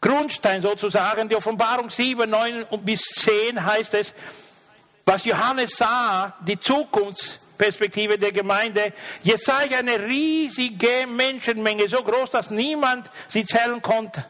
Grundstein 0.00 0.60
sozusagen. 0.60 1.28
Die 1.28 1.34
Offenbarung 1.34 1.90
7, 1.90 2.28
9 2.28 2.66
bis 2.82 3.02
10 3.02 3.64
heißt 3.64 3.94
es, 3.94 4.12
was 5.04 5.24
Johannes 5.24 5.76
sah, 5.76 6.34
die 6.40 6.58
Zukunftsperspektive 6.58 8.18
der 8.18 8.32
Gemeinde. 8.32 8.92
Jetzt 9.22 9.44
sah 9.44 9.62
ich 9.62 9.76
eine 9.76 10.00
riesige 10.00 11.06
Menschenmenge, 11.06 11.88
so 11.88 12.02
groß, 12.02 12.30
dass 12.30 12.50
niemand 12.50 13.10
sie 13.28 13.44
zählen 13.44 13.80
konnte. 13.82 14.24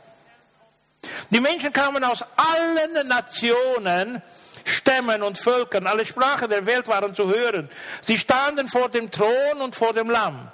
Die 1.30 1.40
Menschen 1.40 1.72
kamen 1.72 2.02
aus 2.02 2.24
allen 2.36 3.06
Nationen, 3.06 4.22
Stämmen 4.64 5.22
und 5.22 5.38
Völkern, 5.38 5.86
alle 5.86 6.06
Sprachen 6.06 6.48
der 6.48 6.64
Welt 6.64 6.88
waren 6.88 7.14
zu 7.14 7.28
hören. 7.28 7.68
Sie 8.02 8.18
standen 8.18 8.68
vor 8.68 8.88
dem 8.88 9.10
Thron 9.10 9.60
und 9.60 9.76
vor 9.76 9.92
dem 9.92 10.10
Lamm. 10.10 10.48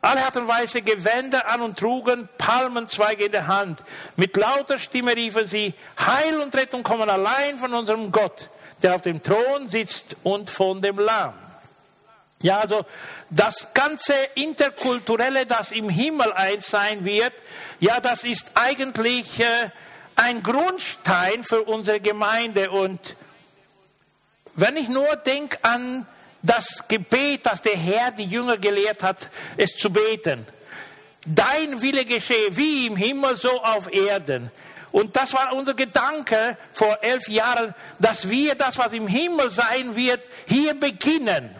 Alle 0.00 0.24
hatten 0.24 0.46
weiße 0.46 0.82
Gewänder 0.82 1.48
an 1.48 1.60
und 1.60 1.78
trugen 1.78 2.28
Palmenzweige 2.38 3.24
in 3.24 3.32
der 3.32 3.48
Hand. 3.48 3.82
Mit 4.16 4.36
lauter 4.36 4.78
Stimme 4.78 5.14
riefen 5.14 5.46
sie, 5.46 5.74
Heil 5.98 6.40
und 6.40 6.54
Rettung 6.54 6.84
kommen 6.84 7.10
allein 7.10 7.58
von 7.58 7.74
unserem 7.74 8.12
Gott, 8.12 8.48
der 8.82 8.94
auf 8.94 9.00
dem 9.02 9.22
Thron 9.22 9.68
sitzt 9.70 10.16
und 10.22 10.50
von 10.50 10.80
dem 10.82 10.98
Lamm. 10.98 11.34
Ja, 12.40 12.60
also 12.60 12.84
das 13.30 13.74
ganze 13.74 14.14
Interkulturelle, 14.36 15.44
das 15.44 15.72
im 15.72 15.88
Himmel 15.88 16.32
eins 16.32 16.68
sein 16.68 17.04
wird, 17.04 17.32
ja, 17.80 17.98
das 17.98 18.22
ist 18.22 18.52
eigentlich 18.54 19.40
äh, 19.40 19.70
ein 20.14 20.42
Grundstein 20.42 21.42
für 21.42 21.62
unsere 21.64 22.00
Gemeinde. 22.00 22.70
Und 22.70 23.00
wenn 24.54 24.76
ich 24.76 24.88
nur 24.88 25.16
denke 25.16 25.58
an 25.62 26.06
das 26.42 26.86
Gebet, 26.86 27.46
das 27.46 27.62
der 27.62 27.76
Herr 27.76 28.12
die 28.12 28.24
Jünger 28.24 28.56
gelehrt 28.56 29.02
hat, 29.02 29.30
es 29.56 29.76
zu 29.76 29.90
beten. 29.90 30.46
Dein 31.26 31.82
Wille 31.82 32.04
geschehe 32.04 32.56
wie 32.56 32.86
im 32.86 32.96
Himmel, 32.96 33.36
so 33.36 33.62
auf 33.62 33.92
Erden. 33.92 34.50
Und 34.92 35.16
das 35.16 35.32
war 35.34 35.52
unser 35.54 35.74
Gedanke 35.74 36.56
vor 36.72 36.98
elf 37.02 37.28
Jahren, 37.28 37.74
dass 37.98 38.28
wir 38.28 38.54
das, 38.54 38.78
was 38.78 38.92
im 38.92 39.06
Himmel 39.06 39.50
sein 39.50 39.94
wird, 39.96 40.22
hier 40.46 40.74
beginnen. 40.74 41.54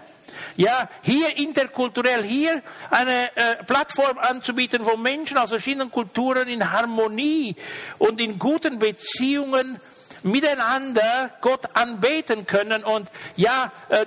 Ja, 0.57 0.89
hier 1.03 1.37
interkulturell, 1.37 2.25
hier 2.25 2.63
eine 2.91 3.37
äh, 3.37 3.63
Plattform 3.65 4.19
anzubieten, 4.19 4.85
wo 4.85 4.97
Menschen 4.97 5.39
aus 5.39 5.51
verschiedenen 5.51 5.91
Kulturen 5.91 6.49
in 6.49 6.73
Harmonie 6.73 7.55
und 7.99 8.21
in 8.21 8.41
guten 8.41 8.79
Beziehungen 8.79 9.79
miteinander 10.25 11.31
Gott 11.41 11.65
anbeten 11.75 12.47
können 12.47 12.83
und 12.83 13.09
ja, 13.37 13.71
äh, 13.89 14.07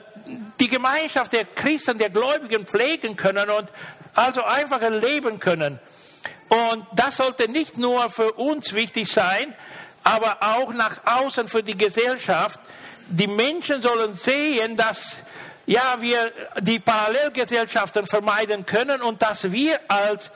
die 0.59 0.67
Gemeinschaft 0.67 1.33
der 1.33 1.45
Christen, 1.45 1.97
der 1.97 2.09
Gläubigen 2.09 2.65
pflegen 2.65 3.15
können 3.15 3.49
und 3.49 3.71
also 4.13 4.43
einfach 4.43 4.81
erleben 4.81 5.39
können. 5.39 5.79
Und 6.51 6.85
das 6.91 7.15
sollte 7.15 7.49
nicht 7.49 7.77
nur 7.77 8.09
für 8.09 8.33
uns 8.33 8.73
wichtig 8.73 9.09
sein, 9.09 9.55
aber 10.03 10.37
auch 10.41 10.73
nach 10.73 10.99
außen 11.05 11.47
für 11.47 11.63
die 11.63 11.77
Gesellschaft. 11.77 12.59
Die 13.07 13.27
Menschen 13.27 13.81
sollen 13.81 14.17
sehen, 14.17 14.75
dass 14.75 15.17
ja, 15.65 15.95
wir 15.99 16.33
die 16.59 16.79
Parallelgesellschaften 16.79 18.05
vermeiden 18.05 18.65
können 18.65 19.01
und 19.01 19.21
dass 19.21 19.49
wir 19.53 19.79
als 19.87 20.31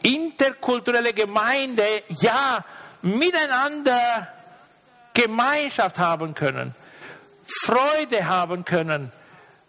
interkulturelle 0.00 1.12
Gemeinde 1.12 1.84
ja 2.20 2.64
miteinander 3.02 4.28
Gemeinschaft 5.12 5.98
haben 5.98 6.34
können, 6.34 6.74
Freude 7.44 8.26
haben 8.26 8.64
können, 8.64 9.12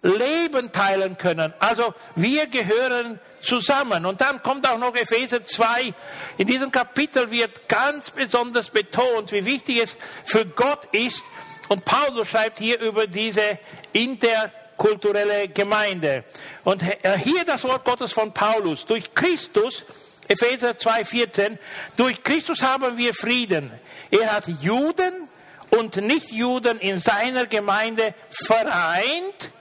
Leben 0.02 0.72
teilen 0.72 1.18
können. 1.18 1.54
Also 1.60 1.94
wir 2.16 2.48
gehören 2.48 3.20
zusammen. 3.42 4.06
Und 4.06 4.22
dann 4.22 4.42
kommt 4.42 4.68
auch 4.68 4.78
noch 4.78 4.96
Epheser 4.96 5.44
2. 5.46 5.94
In 6.38 6.48
diesem 6.48 6.72
Kapitel 6.72 7.30
wird 7.32 7.68
ganz 7.68 8.12
besonders 8.12 8.70
betont, 8.70 9.32
wie 9.32 9.46
wichtig 9.46 9.84
es 9.84 9.98
für 10.26 10.46
Gott 10.46 10.86
ist. 10.92 11.24
Und 11.68 11.86
Paulus 11.86 12.30
schreibt 12.30 12.60
hier 12.60 12.80
über 12.80 13.08
diese 13.08 13.60
interkulturelle 13.94 15.50
Gemeinde. 15.50 16.24
Und 16.64 16.84
hier 17.24 17.46
das 17.46 17.64
Wort 17.64 17.86
Gottes 17.86 18.12
von 18.14 18.34
Paulus. 18.34 18.86
Durch 18.86 19.14
Christus, 19.14 19.86
Epheser 20.28 20.72
2,14, 20.72 21.58
durch 21.96 22.24
Christus 22.24 22.62
haben 22.62 22.98
wir 22.98 23.14
Frieden. 23.14 23.72
Er 24.12 24.34
hat 24.34 24.48
Juden 24.62 25.30
und 25.70 25.98
Nichtjuden 25.98 26.80
in 26.80 27.00
seiner 27.00 27.46
Gemeinde 27.46 28.14
vereint 28.30 29.52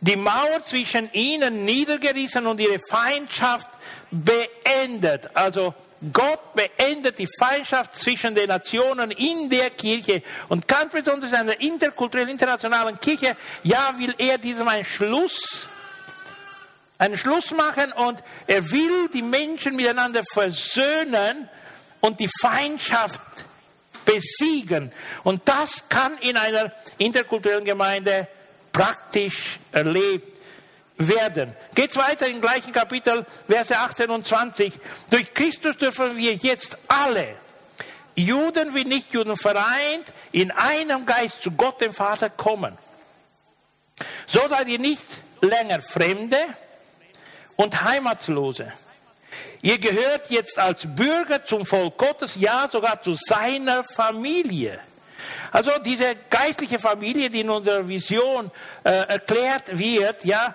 die 0.00 0.16
Mauer 0.16 0.64
zwischen 0.64 1.12
ihnen 1.12 1.64
niedergerissen 1.64 2.46
und 2.46 2.60
ihre 2.60 2.78
Feindschaft 2.88 3.68
beendet. 4.10 5.28
Also 5.34 5.74
Gott 6.12 6.54
beendet 6.54 7.18
die 7.18 7.28
Feindschaft 7.38 7.96
zwischen 7.96 8.34
den 8.34 8.48
Nationen 8.48 9.10
in 9.10 9.50
der 9.50 9.70
Kirche 9.70 10.22
und 10.48 10.68
ganz 10.68 10.92
besonders 10.92 11.32
in 11.32 11.46
der 11.46 11.60
interkulturellen 11.60 12.30
internationalen 12.30 13.00
Kirche. 13.00 13.36
Ja, 13.64 13.94
will 13.98 14.14
er 14.18 14.38
diesem 14.38 14.68
einen 14.68 14.84
Schluss, 14.84 15.66
einen 16.98 17.16
Schluss 17.16 17.50
machen 17.50 17.92
und 17.92 18.22
er 18.46 18.70
will 18.70 19.08
die 19.12 19.22
Menschen 19.22 19.74
miteinander 19.74 20.22
versöhnen 20.32 21.48
und 22.00 22.20
die 22.20 22.30
Feindschaft 22.40 23.20
besiegen. 24.04 24.92
Und 25.24 25.42
das 25.48 25.88
kann 25.88 26.16
in 26.18 26.36
einer 26.36 26.72
interkulturellen 26.96 27.64
Gemeinde 27.64 28.28
praktisch 28.72 29.58
erlebt 29.72 30.38
werden. 30.96 31.54
Geht's 31.74 31.96
weiter 31.96 32.26
im 32.26 32.40
gleichen 32.40 32.72
Kapitel, 32.72 33.24
Verse 33.46 33.76
18 33.76 34.10
und 34.10 34.26
20. 34.26 34.72
Durch 35.10 35.32
Christus 35.32 35.76
dürfen 35.76 36.16
wir 36.16 36.34
jetzt 36.34 36.76
alle, 36.88 37.36
Juden 38.14 38.74
wie 38.74 38.84
Nichtjuden 38.84 39.36
vereint, 39.36 40.12
in 40.32 40.50
einem 40.50 41.06
Geist 41.06 41.42
zu 41.42 41.52
Gott, 41.52 41.80
dem 41.80 41.92
Vater, 41.92 42.30
kommen. 42.30 42.76
So 44.26 44.40
seid 44.48 44.68
ihr 44.68 44.78
nicht 44.78 45.06
länger 45.40 45.80
Fremde 45.80 46.38
und 47.56 47.82
Heimatlose. 47.82 48.72
Ihr 49.62 49.78
gehört 49.78 50.30
jetzt 50.30 50.58
als 50.58 50.86
Bürger 50.86 51.44
zum 51.44 51.64
Volk 51.64 51.96
Gottes, 51.96 52.34
ja 52.36 52.68
sogar 52.70 53.02
zu 53.02 53.14
seiner 53.14 53.84
Familie. 53.84 54.80
Also 55.52 55.72
diese 55.84 56.16
geistliche 56.30 56.78
Familie, 56.78 57.30
die 57.30 57.40
in 57.40 57.50
unserer 57.50 57.86
Vision 57.88 58.50
äh, 58.84 58.90
erklärt 58.90 59.78
wird, 59.78 60.24
ja, 60.24 60.54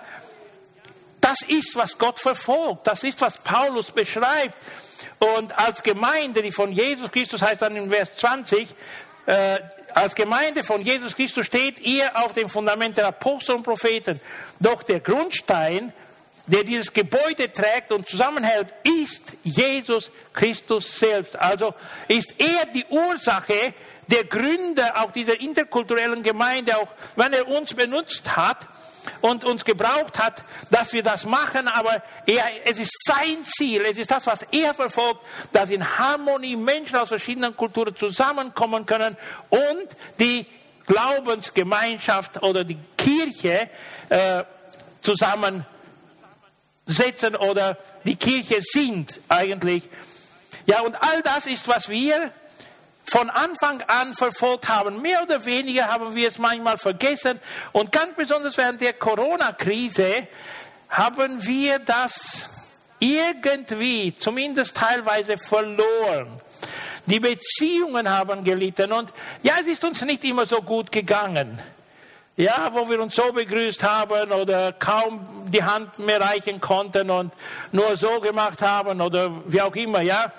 das 1.20 1.40
ist, 1.48 1.74
was 1.74 1.96
Gott 1.96 2.20
verfolgt. 2.20 2.86
Das 2.86 3.02
ist, 3.02 3.20
was 3.22 3.38
Paulus 3.38 3.90
beschreibt. 3.90 4.58
Und 5.18 5.58
als 5.58 5.82
Gemeinde, 5.82 6.42
die 6.42 6.52
von 6.52 6.70
Jesus 6.70 7.10
Christus 7.10 7.40
heißt 7.40 7.62
dann 7.62 7.76
in 7.76 7.88
Vers 7.88 8.14
20, 8.16 8.68
äh, 9.26 9.58
als 9.94 10.14
Gemeinde 10.14 10.64
von 10.64 10.82
Jesus 10.82 11.14
Christus 11.14 11.46
steht 11.46 11.80
ihr 11.80 12.10
auf 12.16 12.32
dem 12.32 12.48
Fundament 12.48 12.96
der 12.96 13.06
Apostel 13.06 13.54
und 13.54 13.62
Propheten. 13.62 14.20
Doch 14.60 14.82
der 14.82 15.00
Grundstein, 15.00 15.92
der 16.46 16.62
dieses 16.62 16.92
Gebäude 16.92 17.50
trägt 17.50 17.90
und 17.90 18.08
zusammenhält, 18.08 18.74
ist 19.00 19.34
Jesus 19.44 20.10
Christus 20.34 20.98
selbst. 20.98 21.36
Also 21.36 21.74
ist 22.08 22.34
er 22.38 22.66
die 22.66 22.84
Ursache 22.90 23.72
der 24.08 24.24
Gründer 24.24 25.02
auch 25.02 25.10
dieser 25.10 25.40
interkulturellen 25.40 26.22
Gemeinde, 26.22 26.76
auch 26.76 26.88
wenn 27.16 27.32
er 27.32 27.48
uns 27.48 27.74
benutzt 27.74 28.36
hat 28.36 28.66
und 29.20 29.44
uns 29.44 29.64
gebraucht 29.64 30.18
hat, 30.18 30.44
dass 30.70 30.92
wir 30.92 31.02
das 31.02 31.24
machen, 31.24 31.68
aber 31.68 32.02
er, 32.26 32.44
es 32.64 32.78
ist 32.78 32.94
sein 33.04 33.44
Ziel, 33.44 33.82
es 33.82 33.98
ist 33.98 34.10
das, 34.10 34.26
was 34.26 34.46
er 34.50 34.74
verfolgt, 34.74 35.20
dass 35.52 35.70
in 35.70 35.98
Harmonie 35.98 36.56
Menschen 36.56 36.96
aus 36.96 37.08
verschiedenen 37.08 37.56
Kulturen 37.56 37.94
zusammenkommen 37.96 38.86
können 38.86 39.16
und 39.50 39.88
die 40.18 40.46
Glaubensgemeinschaft 40.86 42.42
oder 42.42 42.64
die 42.64 42.78
Kirche 42.96 43.68
äh, 44.08 44.44
zusammensetzen 45.00 45.64
oder 47.38 47.78
die 48.04 48.16
Kirche 48.16 48.58
sind 48.60 49.20
eigentlich. 49.28 49.88
Ja, 50.66 50.80
und 50.80 50.96
all 50.96 51.22
das 51.22 51.46
ist, 51.46 51.68
was 51.68 51.88
wir 51.88 52.32
von 53.14 53.30
Anfang 53.30 53.80
an 53.82 54.12
verfolgt 54.12 54.68
haben. 54.68 55.00
Mehr 55.00 55.22
oder 55.22 55.44
weniger 55.44 55.86
haben 55.86 56.16
wir 56.16 56.26
es 56.26 56.38
manchmal 56.38 56.78
vergessen. 56.78 57.38
Und 57.70 57.92
ganz 57.92 58.16
besonders 58.16 58.56
während 58.56 58.80
der 58.80 58.94
Corona-Krise 58.94 60.26
haben 60.88 61.46
wir 61.46 61.78
das 61.78 62.50
irgendwie, 62.98 64.16
zumindest 64.16 64.76
teilweise, 64.76 65.36
verloren. 65.36 66.40
Die 67.06 67.20
Beziehungen 67.20 68.10
haben 68.10 68.42
gelitten. 68.42 68.90
Und 68.90 69.14
ja, 69.44 69.54
es 69.60 69.68
ist 69.68 69.84
uns 69.84 70.02
nicht 70.02 70.24
immer 70.24 70.44
so 70.44 70.60
gut 70.60 70.90
gegangen. 70.90 71.60
ja, 72.36 72.68
wo 72.72 72.88
wir 72.88 73.00
uns 73.00 73.14
so 73.14 73.32
begrüßt 73.32 73.84
haben 73.84 74.32
oder 74.32 74.72
kaum 74.72 75.24
die 75.46 75.62
Hand 75.62 76.00
mehr 76.00 76.20
reichen 76.20 76.60
konnten 76.60 77.08
und 77.10 77.32
nur 77.70 77.96
so 77.96 78.18
gemacht 78.18 78.60
haben 78.60 79.00
oder 79.00 79.30
wie 79.46 79.60
auch 79.60 79.76
immer, 79.76 80.00
ja. 80.00 80.32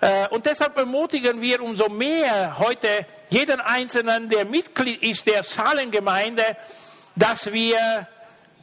Äh, 0.00 0.28
und 0.28 0.46
deshalb 0.46 0.76
ermutigen 0.76 1.40
wir 1.40 1.60
umso 1.62 1.88
mehr 1.88 2.58
heute 2.58 3.06
jeden 3.30 3.60
Einzelnen, 3.60 4.28
der 4.28 4.44
Mitglied 4.44 5.02
ist 5.02 5.26
der 5.26 5.42
Salengemeinde, 5.42 6.56
dass 7.16 7.52
wir 7.52 8.06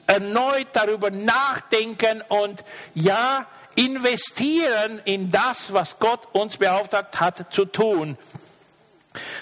erneut 0.07 0.67
darüber 0.73 1.11
nachdenken 1.11 2.23
und 2.29 2.63
ja, 2.93 3.47
investieren 3.75 5.01
in 5.03 5.31
das, 5.31 5.73
was 5.73 5.99
Gott 5.99 6.27
uns 6.33 6.57
beauftragt 6.57 7.19
hat 7.19 7.53
zu 7.53 7.65
tun. 7.65 8.17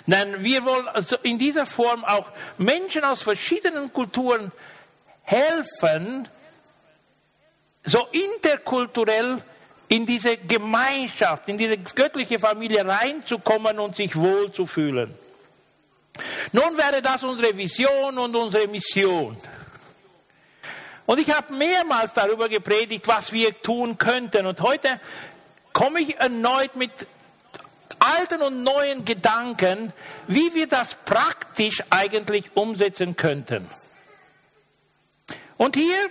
Denn 0.07 0.43
wir 0.43 0.65
wollen 0.65 0.87
also 0.87 1.17
in 1.21 1.37
dieser 1.37 1.65
Form 1.65 2.03
auch 2.03 2.27
Menschen 2.57 3.03
aus 3.03 3.21
verschiedenen 3.23 3.91
Kulturen 3.93 4.51
helfen, 5.23 6.27
so 7.83 8.07
interkulturell 8.11 9.41
in 9.93 10.07
diese 10.07 10.37
Gemeinschaft, 10.37 11.47
in 11.49 11.57
diese 11.59 11.77
göttliche 11.77 12.39
Familie 12.39 12.83
reinzukommen 12.83 13.77
und 13.77 13.95
sich 13.95 14.15
wohlzufühlen. 14.15 15.13
Nun 16.51 16.75
wäre 16.75 16.99
das 16.99 17.23
unsere 17.23 17.55
Vision 17.55 18.17
und 18.17 18.35
unsere 18.35 18.67
Mission. 18.67 19.37
Und 21.05 21.19
ich 21.19 21.29
habe 21.29 21.53
mehrmals 21.53 22.11
darüber 22.11 22.49
gepredigt, 22.49 23.07
was 23.07 23.31
wir 23.33 23.61
tun 23.61 23.99
könnten. 23.99 24.47
Und 24.47 24.61
heute 24.61 24.99
komme 25.73 26.01
ich 26.01 26.17
erneut 26.17 26.75
mit 26.75 26.91
alten 27.99 28.41
und 28.41 28.63
neuen 28.63 29.05
Gedanken, 29.05 29.93
wie 30.25 30.55
wir 30.55 30.65
das 30.65 30.95
praktisch 31.05 31.83
eigentlich 31.91 32.45
umsetzen 32.55 33.15
könnten. 33.15 33.69
Und 35.57 35.75
hier, 35.75 36.09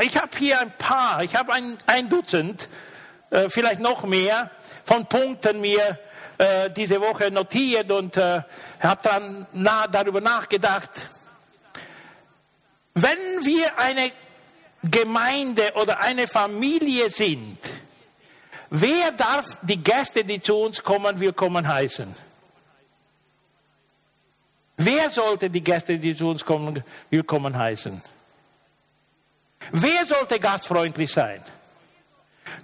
ich 0.00 0.16
habe 0.16 0.36
hier 0.36 0.58
ein 0.58 0.76
paar, 0.76 1.22
ich 1.22 1.36
habe 1.36 1.52
ein, 1.52 1.78
ein 1.86 2.08
Dutzend, 2.08 2.68
äh, 3.32 3.48
vielleicht 3.48 3.80
noch 3.80 4.04
mehr, 4.04 4.50
von 4.84 5.06
Punkten 5.06 5.60
mir 5.60 5.98
äh, 6.36 6.70
diese 6.70 7.00
Woche 7.00 7.30
notiert 7.30 7.90
und 7.90 8.16
äh, 8.16 8.42
habe 8.78 9.00
dann 9.02 9.46
na, 9.52 9.86
darüber 9.86 10.20
nachgedacht. 10.20 10.90
Wenn 12.94 13.18
wir 13.40 13.78
eine 13.78 14.12
Gemeinde 14.82 15.72
oder 15.76 16.02
eine 16.02 16.28
Familie 16.28 17.08
sind, 17.08 17.58
wer 18.68 19.12
darf 19.12 19.58
die 19.62 19.82
Gäste, 19.82 20.24
die 20.24 20.40
zu 20.40 20.56
uns 20.56 20.82
kommen, 20.82 21.18
willkommen 21.18 21.66
heißen? 21.66 22.14
Wer 24.76 25.08
sollte 25.08 25.48
die 25.48 25.62
Gäste, 25.62 25.98
die 25.98 26.14
zu 26.14 26.28
uns 26.28 26.44
kommen, 26.44 26.84
willkommen 27.08 27.56
heißen? 27.56 28.02
Wer 29.70 30.04
sollte 30.04 30.38
gastfreundlich 30.38 31.10
sein? 31.10 31.42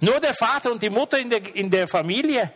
Nur 0.01 0.19
der 0.19 0.33
Vater 0.33 0.71
und 0.71 0.81
die 0.81 0.89
Mutter 0.89 1.17
in 1.17 1.29
der, 1.29 1.55
in 1.55 1.69
der 1.69 1.87
Familie? 1.87 2.51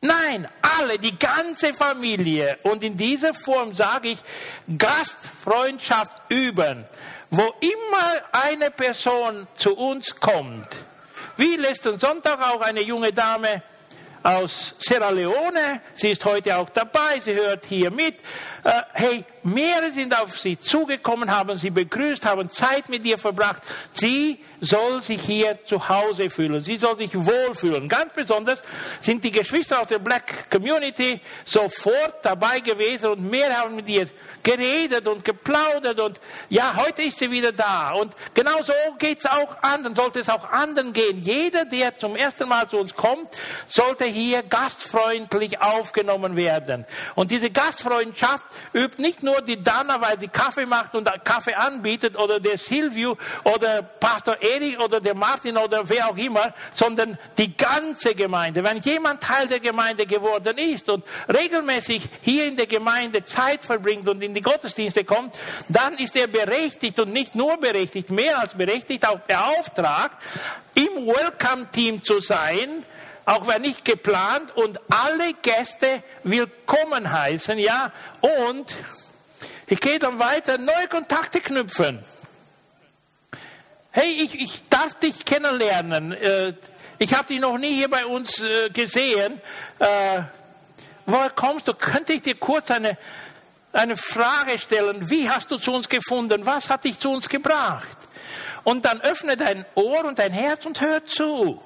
Nein, 0.00 0.48
alle, 0.78 0.98
die 0.98 1.18
ganze 1.18 1.74
Familie. 1.74 2.56
Und 2.62 2.84
in 2.84 2.96
dieser 2.96 3.34
Form 3.34 3.74
sage 3.74 4.10
ich, 4.10 4.18
Gastfreundschaft 4.78 6.12
üben. 6.28 6.84
Wo 7.30 7.42
immer 7.60 8.22
eine 8.32 8.70
Person 8.70 9.46
zu 9.54 9.76
uns 9.76 10.18
kommt, 10.18 10.66
wie 11.36 11.56
letzten 11.56 11.98
Sonntag 11.98 12.40
auch 12.40 12.62
eine 12.62 12.80
junge 12.80 13.12
Dame 13.12 13.62
aus 14.22 14.74
Sierra 14.78 15.10
Leone, 15.10 15.82
sie 15.94 16.10
ist 16.10 16.24
heute 16.24 16.56
auch 16.56 16.70
dabei, 16.70 17.20
sie 17.20 17.34
hört 17.34 17.66
hier 17.66 17.90
mit. 17.90 18.16
Äh, 18.64 18.82
hey, 18.94 19.24
mehrere 19.52 19.90
sind 19.90 20.18
auf 20.18 20.38
sie 20.38 20.58
zugekommen, 20.58 21.30
haben 21.30 21.56
sie 21.58 21.70
begrüßt, 21.70 22.24
haben 22.26 22.50
Zeit 22.50 22.88
mit 22.88 23.04
ihr 23.04 23.18
verbracht. 23.18 23.62
Sie 23.92 24.38
soll 24.60 25.02
sich 25.02 25.22
hier 25.22 25.64
zu 25.64 25.88
Hause 25.88 26.30
fühlen. 26.30 26.60
Sie 26.60 26.76
soll 26.76 26.96
sich 26.96 27.14
wohlfühlen. 27.14 27.88
Ganz 27.88 28.12
besonders 28.12 28.62
sind 29.00 29.22
die 29.24 29.30
Geschwister 29.30 29.80
aus 29.80 29.88
der 29.88 29.98
Black 29.98 30.50
Community 30.50 31.20
sofort 31.44 32.16
dabei 32.22 32.60
gewesen 32.60 33.10
und 33.10 33.30
mehr 33.30 33.56
haben 33.56 33.76
mit 33.76 33.88
ihr 33.88 34.06
geredet 34.42 35.06
und 35.06 35.24
geplaudert 35.24 36.00
und 36.00 36.20
ja, 36.48 36.74
heute 36.76 37.02
ist 37.02 37.18
sie 37.18 37.30
wieder 37.30 37.52
da. 37.52 37.92
Und 37.92 38.14
genau 38.34 38.62
so 38.62 38.72
geht 38.98 39.18
es 39.18 39.26
auch 39.26 39.62
anderen, 39.62 39.94
sollte 39.94 40.20
es 40.20 40.28
auch 40.28 40.50
anderen 40.50 40.92
gehen. 40.92 41.20
Jeder, 41.22 41.64
der 41.64 41.98
zum 41.98 42.16
ersten 42.16 42.48
Mal 42.48 42.68
zu 42.68 42.78
uns 42.78 42.94
kommt, 42.94 43.28
sollte 43.68 44.04
hier 44.04 44.42
gastfreundlich 44.42 45.60
aufgenommen 45.60 46.36
werden. 46.36 46.86
Und 47.14 47.30
diese 47.30 47.50
Gastfreundschaft 47.50 48.44
übt 48.72 49.00
nicht 49.00 49.22
nur 49.22 49.37
die 49.40 49.62
Dana, 49.62 50.00
weil 50.00 50.18
sie 50.18 50.28
Kaffee 50.28 50.66
macht 50.66 50.94
und 50.94 51.08
Kaffee 51.24 51.54
anbietet 51.54 52.16
oder 52.18 52.40
der 52.40 52.58
Silvio 52.58 53.16
oder 53.44 53.82
Pastor 53.82 54.36
Erich 54.40 54.78
oder 54.78 55.00
der 55.00 55.14
Martin 55.14 55.56
oder 55.56 55.88
wer 55.88 56.10
auch 56.10 56.16
immer, 56.16 56.52
sondern 56.72 57.18
die 57.36 57.56
ganze 57.56 58.14
Gemeinde. 58.14 58.62
Wenn 58.62 58.78
jemand 58.78 59.22
Teil 59.22 59.46
der 59.46 59.60
Gemeinde 59.60 60.06
geworden 60.06 60.58
ist 60.58 60.88
und 60.88 61.04
regelmäßig 61.32 62.02
hier 62.22 62.46
in 62.46 62.56
der 62.56 62.66
Gemeinde 62.66 63.24
Zeit 63.24 63.64
verbringt 63.64 64.08
und 64.08 64.22
in 64.22 64.34
die 64.34 64.42
Gottesdienste 64.42 65.04
kommt, 65.04 65.36
dann 65.68 65.94
ist 65.94 66.16
er 66.16 66.26
berechtigt 66.26 66.98
und 66.98 67.12
nicht 67.12 67.34
nur 67.34 67.56
berechtigt, 67.58 68.10
mehr 68.10 68.38
als 68.38 68.54
berechtigt, 68.54 69.06
auch 69.06 69.20
beauftragt, 69.20 70.16
im 70.74 71.06
Welcome-Team 71.06 72.02
zu 72.02 72.20
sein, 72.20 72.84
auch 73.24 73.46
wenn 73.46 73.62
nicht 73.62 73.84
geplant 73.84 74.56
und 74.56 74.80
alle 74.90 75.34
Gäste 75.42 76.02
willkommen 76.24 77.12
heißen, 77.12 77.58
ja, 77.58 77.92
und 78.20 78.74
ich 79.68 79.80
gehe 79.80 79.98
dann 79.98 80.18
weiter, 80.18 80.58
neue 80.58 80.88
Kontakte 80.88 81.40
knüpfen. 81.40 82.02
Hey, 83.90 84.10
ich, 84.22 84.34
ich 84.34 84.62
darf 84.68 84.94
dich 84.94 85.24
kennenlernen. 85.24 86.12
Äh, 86.12 86.54
ich 86.98 87.14
habe 87.14 87.26
dich 87.26 87.40
noch 87.40 87.58
nie 87.58 87.74
hier 87.74 87.88
bei 87.88 88.06
uns 88.06 88.40
äh, 88.40 88.70
gesehen. 88.70 89.40
Äh, 89.78 90.22
woher 91.06 91.30
kommst 91.30 91.68
du? 91.68 91.74
Könnte 91.74 92.12
ich 92.12 92.22
dir 92.22 92.34
kurz 92.34 92.70
eine, 92.70 92.96
eine 93.72 93.96
Frage 93.96 94.58
stellen? 94.58 95.08
Wie 95.10 95.28
hast 95.28 95.50
du 95.50 95.58
zu 95.58 95.72
uns 95.72 95.88
gefunden? 95.88 96.46
Was 96.46 96.70
hat 96.70 96.84
dich 96.84 96.98
zu 96.98 97.10
uns 97.10 97.28
gebracht? 97.28 97.96
Und 98.64 98.84
dann 98.84 99.00
öffne 99.00 99.36
dein 99.36 99.64
Ohr 99.74 100.04
und 100.04 100.18
dein 100.18 100.32
Herz 100.32 100.66
und 100.66 100.80
hör 100.80 101.04
zu 101.04 101.62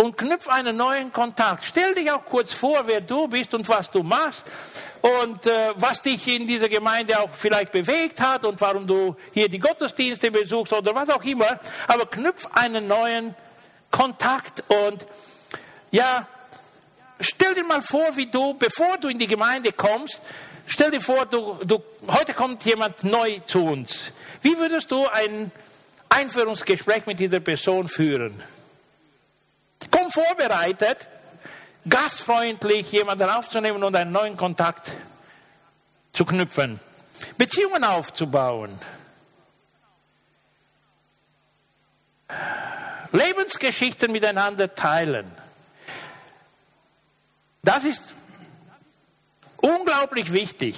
und 0.00 0.16
knüpf 0.16 0.48
einen 0.48 0.78
neuen 0.78 1.12
Kontakt. 1.12 1.62
Stell 1.62 1.94
dich 1.94 2.10
auch 2.10 2.24
kurz 2.24 2.54
vor, 2.54 2.86
wer 2.86 3.02
du 3.02 3.28
bist 3.28 3.52
und 3.52 3.68
was 3.68 3.90
du 3.90 4.02
machst 4.02 4.46
und 5.02 5.46
äh, 5.46 5.72
was 5.74 6.00
dich 6.00 6.26
in 6.26 6.46
dieser 6.46 6.70
Gemeinde 6.70 7.20
auch 7.20 7.28
vielleicht 7.30 7.70
bewegt 7.70 8.18
hat 8.18 8.46
und 8.46 8.58
warum 8.62 8.86
du 8.86 9.14
hier 9.34 9.46
die 9.50 9.58
Gottesdienste 9.58 10.30
besuchst 10.30 10.72
oder 10.72 10.94
was 10.94 11.10
auch 11.10 11.22
immer. 11.22 11.60
Aber 11.86 12.06
knüpf 12.06 12.48
einen 12.52 12.88
neuen 12.88 13.34
Kontakt 13.90 14.62
und 14.68 15.06
ja, 15.90 16.26
stell 17.20 17.52
dir 17.54 17.64
mal 17.64 17.82
vor, 17.82 18.16
wie 18.16 18.30
du, 18.30 18.54
bevor 18.54 18.96
du 18.96 19.08
in 19.08 19.18
die 19.18 19.26
Gemeinde 19.26 19.70
kommst, 19.70 20.22
stell 20.64 20.90
dir 20.90 21.02
vor, 21.02 21.26
du, 21.26 21.58
du, 21.62 21.82
heute 22.08 22.32
kommt 22.32 22.64
jemand 22.64 23.04
neu 23.04 23.40
zu 23.40 23.66
uns. 23.66 24.12
Wie 24.40 24.56
würdest 24.56 24.90
du 24.92 25.06
ein 25.08 25.52
Einführungsgespräch 26.08 27.04
mit 27.04 27.20
dieser 27.20 27.40
Person 27.40 27.86
führen? 27.86 28.42
Komm 29.90 30.10
vorbereitet, 30.10 31.08
gastfreundlich 31.88 32.90
jemanden 32.92 33.30
aufzunehmen 33.30 33.82
und 33.82 33.94
einen 33.96 34.12
neuen 34.12 34.36
Kontakt 34.36 34.92
zu 36.12 36.24
knüpfen. 36.24 36.80
Beziehungen 37.38 37.84
aufzubauen. 37.84 38.78
Lebensgeschichten 43.12 44.12
miteinander 44.12 44.74
teilen. 44.74 45.30
Das 47.62 47.84
ist 47.84 48.14
unglaublich 49.56 50.32
wichtig. 50.32 50.76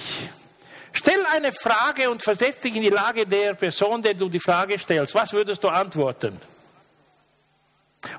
Stell 0.91 1.25
eine 1.31 1.51
Frage 1.51 2.09
und 2.09 2.21
versetz 2.21 2.59
dich 2.59 2.75
in 2.75 2.81
die 2.81 2.89
Lage 2.89 3.25
der 3.25 3.53
Person, 3.53 4.01
der 4.01 4.13
du 4.13 4.29
die 4.29 4.39
Frage 4.39 4.77
stellst. 4.77 5.15
Was 5.15 5.33
würdest 5.33 5.63
du 5.63 5.69
antworten? 5.69 6.39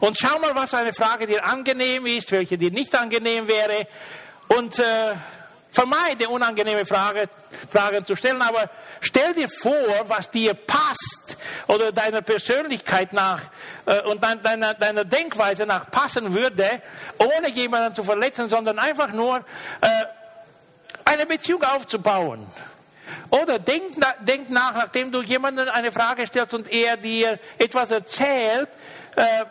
Und 0.00 0.18
schau 0.18 0.38
mal, 0.38 0.54
was 0.54 0.74
eine 0.74 0.92
Frage 0.92 1.26
dir 1.26 1.44
angenehm 1.44 2.06
ist, 2.06 2.30
welche 2.32 2.56
dir 2.56 2.70
nicht 2.70 2.94
angenehm 2.94 3.48
wäre. 3.48 3.86
Und 4.48 4.78
äh, 4.78 5.14
vermeide 5.74 6.28
unangenehme 6.28 6.86
Frage, 6.86 7.28
Fragen 7.68 8.06
zu 8.06 8.14
stellen, 8.14 8.40
aber 8.40 8.70
stell 9.00 9.34
dir 9.34 9.48
vor, 9.48 9.74
was 10.06 10.30
dir 10.30 10.54
passt 10.54 11.36
oder 11.66 11.90
deiner 11.90 12.22
Persönlichkeit 12.22 13.12
nach 13.12 13.40
äh, 13.86 14.00
und 14.02 14.22
dein, 14.22 14.40
deiner, 14.42 14.74
deiner 14.74 15.04
Denkweise 15.04 15.66
nach 15.66 15.90
passen 15.90 16.32
würde, 16.32 16.80
ohne 17.18 17.50
jemanden 17.50 17.94
zu 17.94 18.04
verletzen, 18.04 18.48
sondern 18.48 18.78
einfach 18.78 19.12
nur 19.12 19.38
äh, 19.80 19.88
eine 21.04 21.26
Beziehung 21.26 21.64
aufzubauen. 21.64 22.46
Oder 23.30 23.58
denk, 23.58 23.94
denk 24.20 24.50
nach, 24.50 24.74
nachdem 24.74 25.10
du 25.10 25.22
jemandem 25.22 25.68
eine 25.68 25.90
Frage 25.90 26.26
stellst 26.26 26.54
und 26.54 26.70
er 26.70 26.96
dir 26.96 27.38
etwas 27.58 27.90
erzählt, 27.90 28.68
äh, 29.16 29.44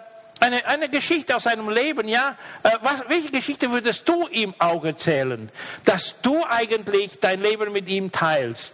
eine, 0.43 0.65
eine 0.65 0.89
Geschichte 0.89 1.35
aus 1.35 1.43
seinem 1.43 1.69
Leben, 1.69 2.07
ja. 2.07 2.35
Äh, 2.63 2.71
was, 2.81 3.07
welche 3.07 3.31
Geschichte 3.31 3.71
würdest 3.71 4.07
du 4.07 4.27
ihm 4.27 4.53
auch 4.59 4.83
erzählen, 4.83 5.49
dass 5.85 6.15
du 6.21 6.43
eigentlich 6.43 7.19
dein 7.19 7.41
Leben 7.41 7.71
mit 7.71 7.87
ihm 7.87 8.11
teilst? 8.11 8.73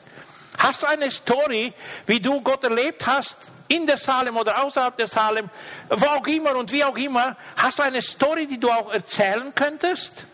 Hast 0.58 0.82
du 0.82 0.88
eine 0.88 1.12
Story, 1.12 1.74
wie 2.08 2.20
du 2.20 2.42
Gott 2.42 2.64
erlebt 2.64 3.06
hast, 3.06 3.38
in 3.68 3.86
der 3.86 3.98
Salem 3.98 4.36
oder 4.36 4.64
außerhalb 4.64 4.98
der 4.98 5.08
Salem, 5.08 5.48
wo 5.90 6.06
auch 6.08 6.26
immer 6.26 6.56
und 6.56 6.72
wie 6.72 6.84
auch 6.84 6.98
immer? 6.98 7.38
Hast 7.56 7.78
du 7.78 7.84
eine 7.84 8.02
Story, 8.02 8.48
die 8.48 8.60
du 8.60 8.72
auch 8.72 8.92
erzählen 8.92 9.54
könntest? 9.54 10.26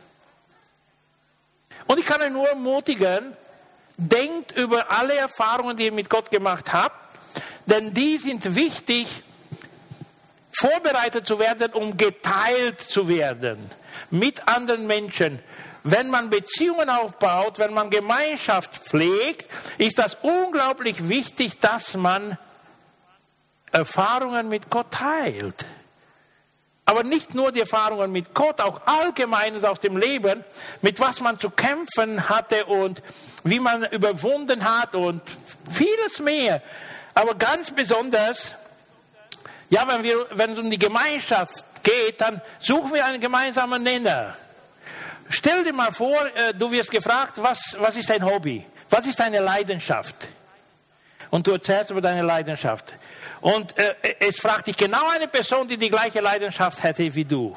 Und 1.86 2.00
ich 2.00 2.06
kann 2.06 2.22
euch 2.22 2.32
nur 2.32 2.48
ermutigen, 2.48 3.36
denkt 3.98 4.54
über 4.54 4.90
alle 4.90 5.16
Erfahrungen, 5.16 5.76
die 5.76 5.86
ihr 5.86 5.92
mit 5.92 6.10
Gott 6.10 6.32
gemacht 6.32 6.72
habt, 6.72 7.14
denn 7.66 7.94
die 7.94 8.18
sind 8.20 8.56
wichtig, 8.56 9.08
vorbereitet 10.58 11.28
zu 11.28 11.40
werden, 11.40 11.74
um 11.74 11.98
geteilt 11.98 12.80
zu 12.80 13.08
werden 13.08 13.70
mit 14.10 14.48
anderen 14.48 14.88
Menschen. 14.88 15.40
Wenn 15.84 16.10
man 16.10 16.30
Beziehungen 16.30 16.90
aufbaut, 16.90 17.60
wenn 17.60 17.74
man 17.74 17.90
Gemeinschaft 17.90 18.76
pflegt, 18.76 19.46
ist 19.78 20.00
das 20.00 20.18
unglaublich 20.22 21.10
wichtig, 21.10 21.60
dass 21.60 21.96
man 21.96 22.38
Erfahrungen 23.72 24.50
mit 24.50 24.70
Gott 24.70 24.92
teilt. 24.92 25.66
Aber 26.86 27.04
nicht 27.04 27.34
nur 27.34 27.52
die 27.52 27.60
Erfahrungen 27.60 28.12
mit 28.12 28.34
Gott, 28.34 28.62
auch 28.62 28.82
Allgemeines 28.86 29.64
aus 29.64 29.80
dem 29.80 29.98
Leben, 29.98 30.44
mit 30.82 31.00
was 31.00 31.20
man 31.20 31.40
zu 31.40 31.50
kämpfen 31.50 32.30
hatte 32.30 32.66
und 32.66 33.02
wie 33.44 33.60
man 33.60 33.86
überwunden 33.86 34.64
hat 34.64 34.94
und 34.96 35.22
vieles 35.70 36.20
mehr. 36.20 36.62
Aber 37.16 37.36
ganz 37.36 37.72
besonders, 37.72 38.56
ja, 39.70 39.88
wenn, 39.88 40.04
wir, 40.04 40.28
wenn 40.32 40.52
es 40.52 40.60
um 40.60 40.70
die 40.70 40.80
Gemeinschaft 40.80 41.84
geht, 41.84 42.22
dann 42.22 42.42
suchen 42.60 42.94
wir 42.94 43.06
einen 43.06 43.20
gemeinsamen 43.20 43.82
Nenner. 43.82 44.36
Stell 45.30 45.64
dir 45.64 45.74
mal 45.74 45.92
vor, 45.92 46.16
äh, 46.36 46.54
du 46.54 46.72
wirst 46.72 46.92
gefragt, 46.92 47.42
was, 47.42 47.76
was 47.80 47.96
ist 47.96 48.10
dein 48.10 48.24
Hobby? 48.24 48.66
Was 48.90 49.08
ist 49.08 49.20
deine 49.20 49.40
Leidenschaft? 49.40 50.28
Und 51.32 51.48
du 51.48 51.52
erzählst 51.52 51.90
über 51.90 52.02
deine 52.02 52.22
Leidenschaft. 52.22 52.94
Und 53.42 53.78
äh, 53.78 53.96
es 54.20 54.40
fragt 54.40 54.68
dich 54.68 54.78
genau 54.78 55.10
eine 55.10 55.28
Person, 55.28 55.68
die 55.68 55.78
die 55.78 55.90
gleiche 55.90 56.22
Leidenschaft 56.22 56.84
hätte 56.84 57.14
wie 57.16 57.26
du. 57.26 57.56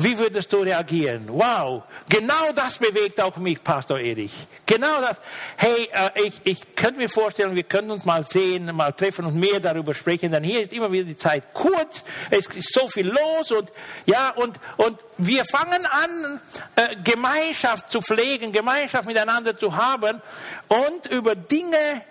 Wie 0.00 0.16
würdest 0.16 0.52
du 0.52 0.58
reagieren? 0.58 1.24
Wow, 1.26 1.82
genau 2.08 2.52
das 2.54 2.78
bewegt 2.78 3.20
auch 3.20 3.36
mich, 3.38 3.64
Pastor 3.64 3.98
Erich. 3.98 4.32
Genau 4.64 5.00
das. 5.00 5.20
Hey, 5.56 5.88
äh, 5.92 6.22
ich, 6.22 6.40
ich 6.44 6.76
könnte 6.76 7.00
mir 7.00 7.08
vorstellen, 7.08 7.56
wir 7.56 7.64
können 7.64 7.90
uns 7.90 8.04
mal 8.04 8.24
sehen, 8.24 8.66
mal 8.76 8.92
treffen 8.92 9.24
und 9.24 9.34
mehr 9.34 9.58
darüber 9.58 9.94
sprechen, 9.94 10.30
denn 10.30 10.44
hier 10.44 10.62
ist 10.62 10.72
immer 10.72 10.92
wieder 10.92 11.02
die 11.02 11.16
Zeit 11.16 11.52
kurz, 11.52 12.04
es 12.30 12.46
ist 12.46 12.72
so 12.72 12.86
viel 12.86 13.08
los 13.08 13.50
und 13.50 13.72
ja, 14.06 14.30
und, 14.36 14.60
und 14.76 15.00
wir 15.16 15.44
fangen 15.44 15.84
an, 15.84 16.40
äh, 16.76 16.94
Gemeinschaft 17.02 17.90
zu 17.90 18.00
pflegen, 18.00 18.52
Gemeinschaft 18.52 19.06
miteinander 19.06 19.58
zu 19.58 19.74
haben 19.74 20.22
und 20.68 21.06
über 21.10 21.34
Dinge 21.34 22.02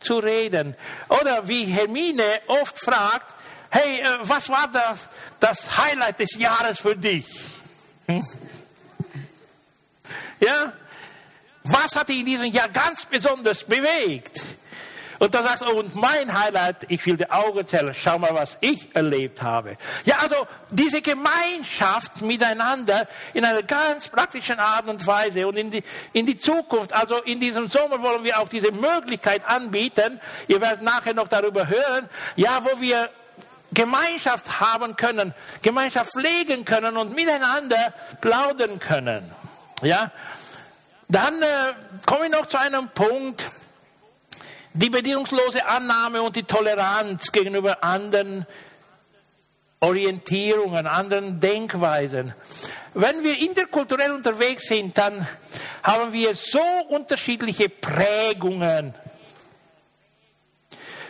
zu 0.00 0.20
reden. 0.20 0.74
Oder 1.08 1.48
wie 1.48 1.66
Hermine 1.66 2.24
oft 2.46 2.78
fragt, 2.78 3.34
hey, 3.70 4.00
äh, 4.00 4.18
was 4.22 4.48
war 4.48 4.68
das, 4.68 5.08
das 5.40 5.76
Highlight 5.78 6.20
des 6.20 6.38
Jahres 6.38 6.80
für 6.80 6.96
dich? 6.96 7.26
Hm? 8.06 8.24
Ja? 10.40 10.72
Was 11.64 11.96
hat 11.96 12.08
dich 12.08 12.20
in 12.20 12.24
diesem 12.24 12.46
Jahr 12.46 12.68
ganz 12.68 13.04
besonders 13.04 13.64
bewegt? 13.64 14.40
Und 15.18 15.34
dann 15.34 15.44
sagst 15.44 15.64
du, 15.64 15.66
oh, 15.66 15.80
und 15.80 15.94
mein 15.96 16.32
Highlight, 16.32 16.86
ich 16.88 17.04
will 17.04 17.16
die 17.16 17.28
Augen 17.28 17.66
zählen, 17.66 17.92
schau 17.92 18.18
mal, 18.18 18.32
was 18.34 18.56
ich 18.60 18.94
erlebt 18.94 19.42
habe. 19.42 19.76
Ja, 20.04 20.18
also 20.18 20.46
diese 20.70 21.02
Gemeinschaft 21.02 22.22
miteinander 22.22 23.08
in 23.34 23.44
einer 23.44 23.64
ganz 23.64 24.08
praktischen 24.08 24.60
Art 24.60 24.88
und 24.88 25.04
Weise 25.06 25.46
und 25.48 25.56
in 25.56 25.70
die, 25.70 25.82
in 26.12 26.24
die 26.24 26.38
Zukunft, 26.38 26.92
also 26.92 27.20
in 27.22 27.40
diesem 27.40 27.68
Sommer 27.68 28.00
wollen 28.00 28.22
wir 28.22 28.38
auch 28.38 28.48
diese 28.48 28.70
Möglichkeit 28.70 29.44
anbieten. 29.44 30.20
Ihr 30.46 30.60
werdet 30.60 30.82
nachher 30.82 31.14
noch 31.14 31.28
darüber 31.28 31.66
hören, 31.66 32.08
ja, 32.36 32.60
wo 32.62 32.80
wir 32.80 33.10
Gemeinschaft 33.72 34.60
haben 34.60 34.96
können, 34.96 35.34
Gemeinschaft 35.62 36.12
pflegen 36.12 36.64
können 36.64 36.96
und 36.96 37.14
miteinander 37.14 37.92
plaudern 38.20 38.78
können. 38.78 39.30
Ja, 39.82 40.10
dann 41.08 41.40
äh, 41.42 41.46
komme 42.06 42.26
ich 42.26 42.32
noch 42.32 42.46
zu 42.46 42.58
einem 42.58 42.88
Punkt, 42.88 43.46
die 44.72 44.90
bedingungslose 44.90 45.66
Annahme 45.66 46.22
und 46.22 46.36
die 46.36 46.44
Toleranz 46.44 47.32
gegenüber 47.32 47.82
anderen 47.82 48.46
Orientierungen, 49.80 50.86
anderen 50.86 51.40
Denkweisen. 51.40 52.34
Wenn 52.94 53.22
wir 53.22 53.38
interkulturell 53.38 54.12
unterwegs 54.12 54.66
sind, 54.66 54.98
dann 54.98 55.26
haben 55.82 56.12
wir 56.12 56.34
so 56.34 56.62
unterschiedliche 56.88 57.68
Prägungen 57.68 58.94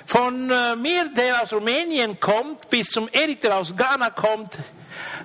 von 0.09 0.51
äh, 0.51 0.75
mir, 0.75 1.11
der 1.11 1.43
aus 1.43 1.53
Rumänien 1.53 2.19
kommt, 2.19 2.71
bis 2.71 2.89
zum 2.89 3.11
Erik, 3.13 3.43
der 3.43 3.59
aus 3.59 3.77
Ghana 3.77 4.09
kommt, 4.09 4.59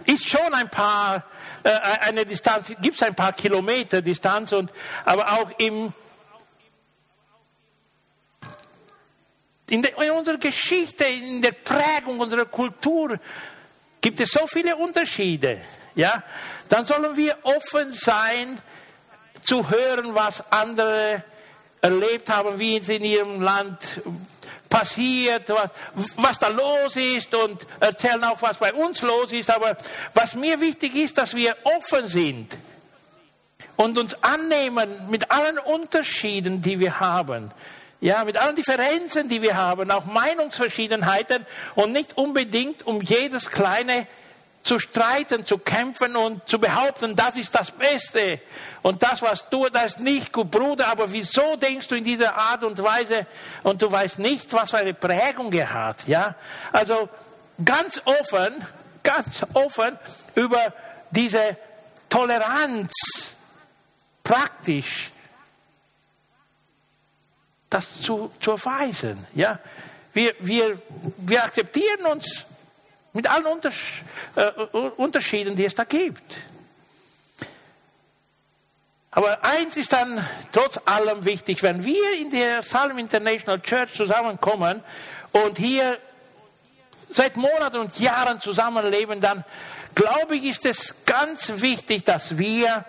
ist 0.05 0.27
schon 0.27 0.53
ein 0.53 0.69
paar, 0.69 1.23
äh, 1.63 1.69
eine 2.01 2.25
Distanz, 2.25 2.75
gibt 2.81 2.97
es 2.97 3.03
ein 3.03 3.15
paar 3.15 3.31
Kilometer 3.31 4.01
Distanz, 4.01 4.51
und, 4.51 4.73
aber 5.05 5.31
auch 5.31 5.51
im, 5.57 5.93
in, 9.69 9.81
der, 9.83 9.97
in 10.01 10.11
unserer 10.11 10.37
Geschichte, 10.37 11.05
in 11.05 11.41
der 11.41 11.53
Prägung 11.53 12.19
unserer 12.19 12.45
Kultur 12.45 13.17
gibt 14.01 14.19
es 14.19 14.31
so 14.31 14.45
viele 14.47 14.75
Unterschiede. 14.75 15.61
Ja? 15.95 16.23
Dann 16.67 16.85
sollen 16.85 17.15
wir 17.15 17.37
offen 17.43 17.93
sein, 17.93 18.61
zu 19.43 19.69
hören, 19.69 20.13
was 20.13 20.51
andere 20.51 21.23
erlebt 21.81 22.29
haben, 22.29 22.59
wie 22.59 22.79
sie 22.81 22.95
in 22.95 23.03
ihrem 23.03 23.41
Land 23.41 24.01
passiert, 24.73 25.49
was, 25.49 25.69
was 26.17 26.39
da 26.39 26.47
los 26.47 26.95
ist 26.95 27.35
und 27.35 27.67
erzählen 27.79 28.23
auch, 28.23 28.41
was 28.41 28.57
bei 28.57 28.73
uns 28.73 29.03
los 29.03 29.31
ist. 29.31 29.51
Aber 29.51 29.77
was 30.15 30.33
mir 30.33 30.59
wichtig 30.59 30.95
ist, 30.95 31.19
dass 31.19 31.35
wir 31.35 31.55
offen 31.63 32.07
sind 32.07 32.57
und 33.75 33.99
uns 33.99 34.23
annehmen 34.23 34.89
mit 35.11 35.29
allen 35.29 35.59
Unterschieden, 35.59 36.63
die 36.63 36.79
wir 36.79 36.99
haben. 36.99 37.51
Ja, 38.01 38.25
mit 38.25 38.35
allen 38.35 38.55
Differenzen, 38.55 39.29
die 39.29 39.43
wir 39.43 39.55
haben, 39.55 39.91
auch 39.91 40.05
Meinungsverschiedenheiten 40.05 41.45
und 41.75 41.91
nicht 41.91 42.17
unbedingt 42.17 42.85
um 42.85 42.99
jedes 42.99 43.51
kleine 43.51 44.07
zu 44.63 44.79
streiten, 44.79 45.45
zu 45.45 45.57
kämpfen 45.57 46.15
und 46.15 46.47
zu 46.47 46.57
behaupten, 46.57 47.15
das 47.15 47.35
ist 47.35 47.53
das 47.53 47.71
Beste 47.71 48.39
und 48.81 49.03
das, 49.03 49.21
was 49.21 49.49
du, 49.49 49.67
das 49.67 49.95
ist 49.95 49.99
nicht 49.99 50.31
gut, 50.31 50.49
Bruder, 50.49 50.87
aber 50.87 51.11
wieso 51.11 51.57
denkst 51.57 51.89
du 51.89 51.95
in 51.95 52.05
dieser 52.05 52.35
Art 52.35 52.63
und 52.63 52.81
Weise 52.81 53.27
und 53.63 53.81
du 53.81 53.91
weißt 53.91 54.19
nicht, 54.19 54.51
was 54.53 54.71
für 54.71 54.77
eine 54.77 54.93
Prägung 54.93 55.51
er 55.51 55.73
hat, 55.73 56.07
ja? 56.07 56.35
Also 56.71 57.09
ganz 57.63 58.01
offen, 58.05 58.65
ganz 59.03 59.45
offen 59.53 59.99
über 60.35 60.73
diese 61.11 61.57
Toleranz 62.09 62.93
praktisch 64.23 65.11
das 67.69 68.01
zu, 68.01 68.31
zu 68.39 68.51
erweisen, 68.51 69.27
ja? 69.35 69.59
Wir, 70.13 70.35
wir, 70.39 70.79
wir 71.17 71.43
akzeptieren 71.43 72.05
uns 72.05 72.45
mit 73.13 73.27
allen 73.27 73.45
Unters 73.45 73.75
äh, 74.35 74.51
Unterschieden, 74.97 75.55
die 75.55 75.65
es 75.65 75.75
da 75.75 75.83
gibt. 75.83 76.37
Aber 79.11 79.45
eins 79.45 79.77
ist 79.77 79.93
dann 79.93 80.25
trotz 80.51 80.79
allem 80.85 81.23
wichtig, 81.23 81.61
wenn 81.61 81.85
wir 81.85 82.17
in 82.17 82.31
der 82.31 82.63
Salem 82.63 82.97
International 82.97 83.61
Church 83.61 83.93
zusammenkommen 83.93 84.83
und 85.31 85.59
hier 85.59 85.99
seit 87.11 87.37
Monaten 87.37 87.77
und 87.77 87.99
Jahren 87.99 88.41
zusammenleben, 88.41 89.21
dann 89.21 89.45
glaube 89.93 90.35
ich, 90.35 90.45
ist 90.45 90.65
es 90.65 91.05
ganz 91.05 91.61
wichtig, 91.61 92.03
dass 92.03 92.39
wir 92.39 92.85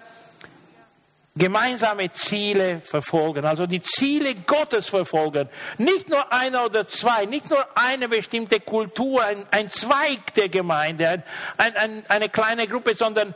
gemeinsame 1.37 2.12
Ziele 2.12 2.81
verfolgen, 2.81 3.44
also 3.44 3.66
die 3.66 3.83
Ziele 3.83 4.35
Gottes 4.35 4.87
verfolgen. 4.87 5.49
Nicht 5.79 6.09
nur 6.09 6.33
einer 6.33 6.64
oder 6.64 6.87
zwei, 6.87 7.27
nicht 7.27 7.51
nur 7.51 7.66
eine 7.75 8.09
bestimmte 8.09 8.61
Kultur, 8.61 9.25
ein, 9.25 9.44
ein 9.51 9.68
Zweig 9.68 10.33
der 10.37 10.49
Gemeinde, 10.49 11.25
ein, 11.57 11.77
ein, 11.77 12.05
eine 12.09 12.29
kleine 12.29 12.68
Gruppe, 12.68 12.94
sondern 12.94 13.35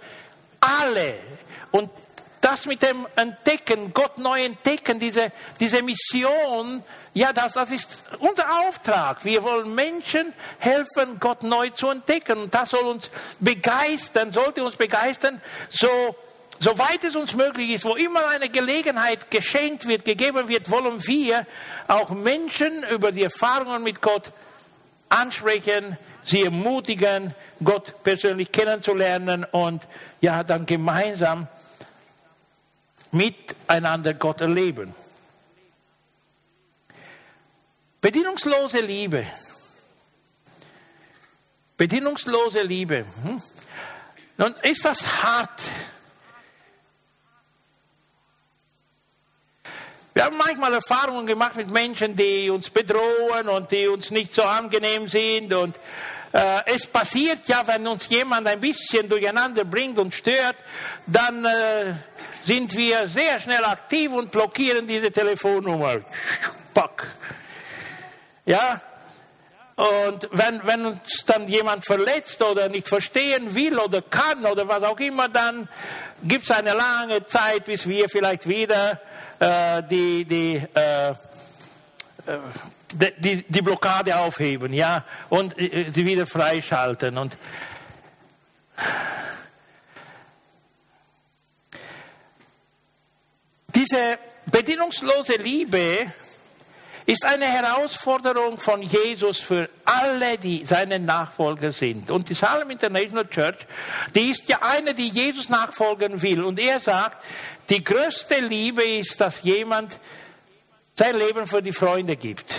alle. 0.61 1.15
Und 1.73 1.91
das 2.41 2.67
mit 2.67 2.83
dem 2.83 3.07
Entdecken, 3.17 3.93
Gott 3.93 4.19
neu 4.19 4.45
entdecken, 4.45 5.01
diese, 5.01 5.33
diese 5.59 5.83
Mission, 5.83 6.85
ja, 7.15 7.33
das, 7.33 7.55
das 7.55 7.73
ist 7.73 8.05
unser 8.21 8.47
Auftrag. 8.61 9.25
Wir 9.25 9.43
wollen 9.43 9.75
Menschen 9.75 10.33
helfen, 10.61 11.19
Gott 11.19 11.43
neu 11.43 11.71
zu 11.71 11.91
entdecken. 11.91 12.39
Und 12.43 12.55
das 12.55 12.71
soll 12.71 12.87
uns 12.87 13.11
begeistern, 13.41 14.33
sollte 14.33 14.63
uns 14.63 14.77
begeistern, 14.77 15.43
so 15.69 16.15
Soweit 16.61 17.05
es 17.05 17.15
uns 17.15 17.35
möglich 17.35 17.71
ist, 17.71 17.85
wo 17.85 17.95
immer 17.95 18.27
eine 18.29 18.49
Gelegenheit 18.49 19.31
geschenkt 19.31 19.87
wird, 19.87 20.05
gegeben 20.05 20.49
wird, 20.49 20.71
wollen 20.71 21.07
wir 21.07 21.47
auch 21.87 22.11
Menschen 22.11 22.83
über 22.85 23.13
die 23.13 23.23
Erfahrungen 23.23 23.85
mit 23.85 24.03
Gott 24.03 24.33
ansprechen, 25.09 25.97
sie 26.25 26.43
ermutigen, 26.43 27.33
Gott 27.63 28.03
persönlich 28.03 28.51
kennenzulernen 28.51 29.45
und 29.45 29.87
ja, 30.21 30.43
dann 30.43 30.67
gemeinsam 30.67 31.47
miteinander 33.13 34.15
Gott 34.15 34.41
erleben. 34.41 34.95
Bedienungslose 38.01 38.81
Liebe. 38.81 39.27
Bedienungslose 41.77 42.63
Liebe. 42.63 43.05
Hm? 43.23 43.43
Nun 44.37 44.55
ist 44.63 44.85
das 44.85 45.23
hart. 45.23 45.63
Wir 50.19 50.25
haben 50.25 50.37
manchmal 50.37 50.75
Erfahrungen 50.75 51.27
gemacht 51.29 51.55
mit 51.55 51.71
Menschen, 51.71 52.17
die 52.17 52.51
uns 52.51 52.71
bedrohen 52.71 53.49
und 53.49 53.71
die 53.71 53.87
uns 53.87 54.11
nicht 54.11 54.35
so 54.35 54.43
angenehm 54.43 55.07
sind. 55.07 55.55
Und 55.55 55.79
äh, 56.33 56.61
es 56.67 56.89
passiert 56.89 57.47
ja, 57.47 57.65
wenn 57.65 57.87
uns 57.87 58.09
jemand 58.09 58.49
ein 58.49 58.59
bisschen 58.59 59.09
durcheinander 59.09 59.65
bringt 59.65 59.97
und 59.97 60.13
stört, 60.13 60.57
dann 61.07 61.45
äh, 61.45 61.95
sind 62.43 62.77
wir 62.77 63.07
sehr 63.07 63.39
schnell 63.39 63.65
aktiv 63.65 64.11
und 64.11 64.33
blockieren 64.33 64.89
diese 64.89 65.13
Telefonnummer. 65.13 66.01
Pack. 66.75 67.07
Ja, 68.45 68.81
und 69.77 70.29
wenn, 70.33 70.67
wenn 70.67 70.85
uns 70.85 71.25
dann 71.27 71.47
jemand 71.47 71.85
verletzt 71.85 72.43
oder 72.43 72.69
nicht 72.69 72.89
verstehen 72.89 73.55
will 73.55 73.79
oder 73.79 74.03
kann 74.03 74.45
oder 74.45 74.67
was 74.67 74.83
auch 74.83 74.99
immer, 74.99 75.29
dann 75.29 75.69
gibt 76.25 76.43
es 76.43 76.51
eine 76.51 76.73
lange 76.73 77.25
Zeit, 77.27 77.67
bis 77.67 77.87
wir 77.87 78.09
vielleicht 78.09 78.49
wieder 78.49 79.01
äh, 79.39 79.83
die, 79.85 80.25
die, 80.25 80.63
äh, 80.75 81.11
äh 81.11 81.15
die, 83.19 83.45
die, 83.47 83.63
Blockade 83.63 84.17
aufheben 84.17 84.73
ja, 84.73 85.05
und 85.29 85.59
äh, 85.59 85.91
sie 85.93 86.07
wieder 86.07 86.27
freischalten. 86.27 87.19
Und 87.19 87.37
diese 93.75 94.19
bedingungslose 94.47 95.35
Liebe, 95.35 96.07
ist 97.09 97.25
eine 97.25 97.47
Herausforderung 97.47 98.59
von 98.59 98.83
Jesus 98.83 99.41
für 99.41 99.71
alle, 99.87 100.37
die 100.37 100.67
seine 100.67 100.99
Nachfolger 100.99 101.73
sind. 101.73 102.11
Und 102.11 102.29
die 102.29 102.35
Salem 102.35 102.69
International 102.71 103.27
Church, 103.27 103.57
die 104.15 104.31
ist 104.31 104.47
ja 104.47 104.59
eine, 104.61 104.93
die 104.93 105.09
Jesus 105.09 105.49
nachfolgen 105.49 106.21
will. 106.21 106.45
Und 106.45 106.59
er 106.59 106.81
sagt, 106.81 107.25
die 107.71 107.83
größte 107.83 108.41
Liebe 108.41 108.85
ist, 108.85 109.19
dass 109.23 109.43
jemand 109.43 109.99
sein 110.97 111.17
Leben 111.17 111.47
für 111.47 111.63
die 111.63 111.73
Freunde 111.73 112.15
gibt. 112.15 112.57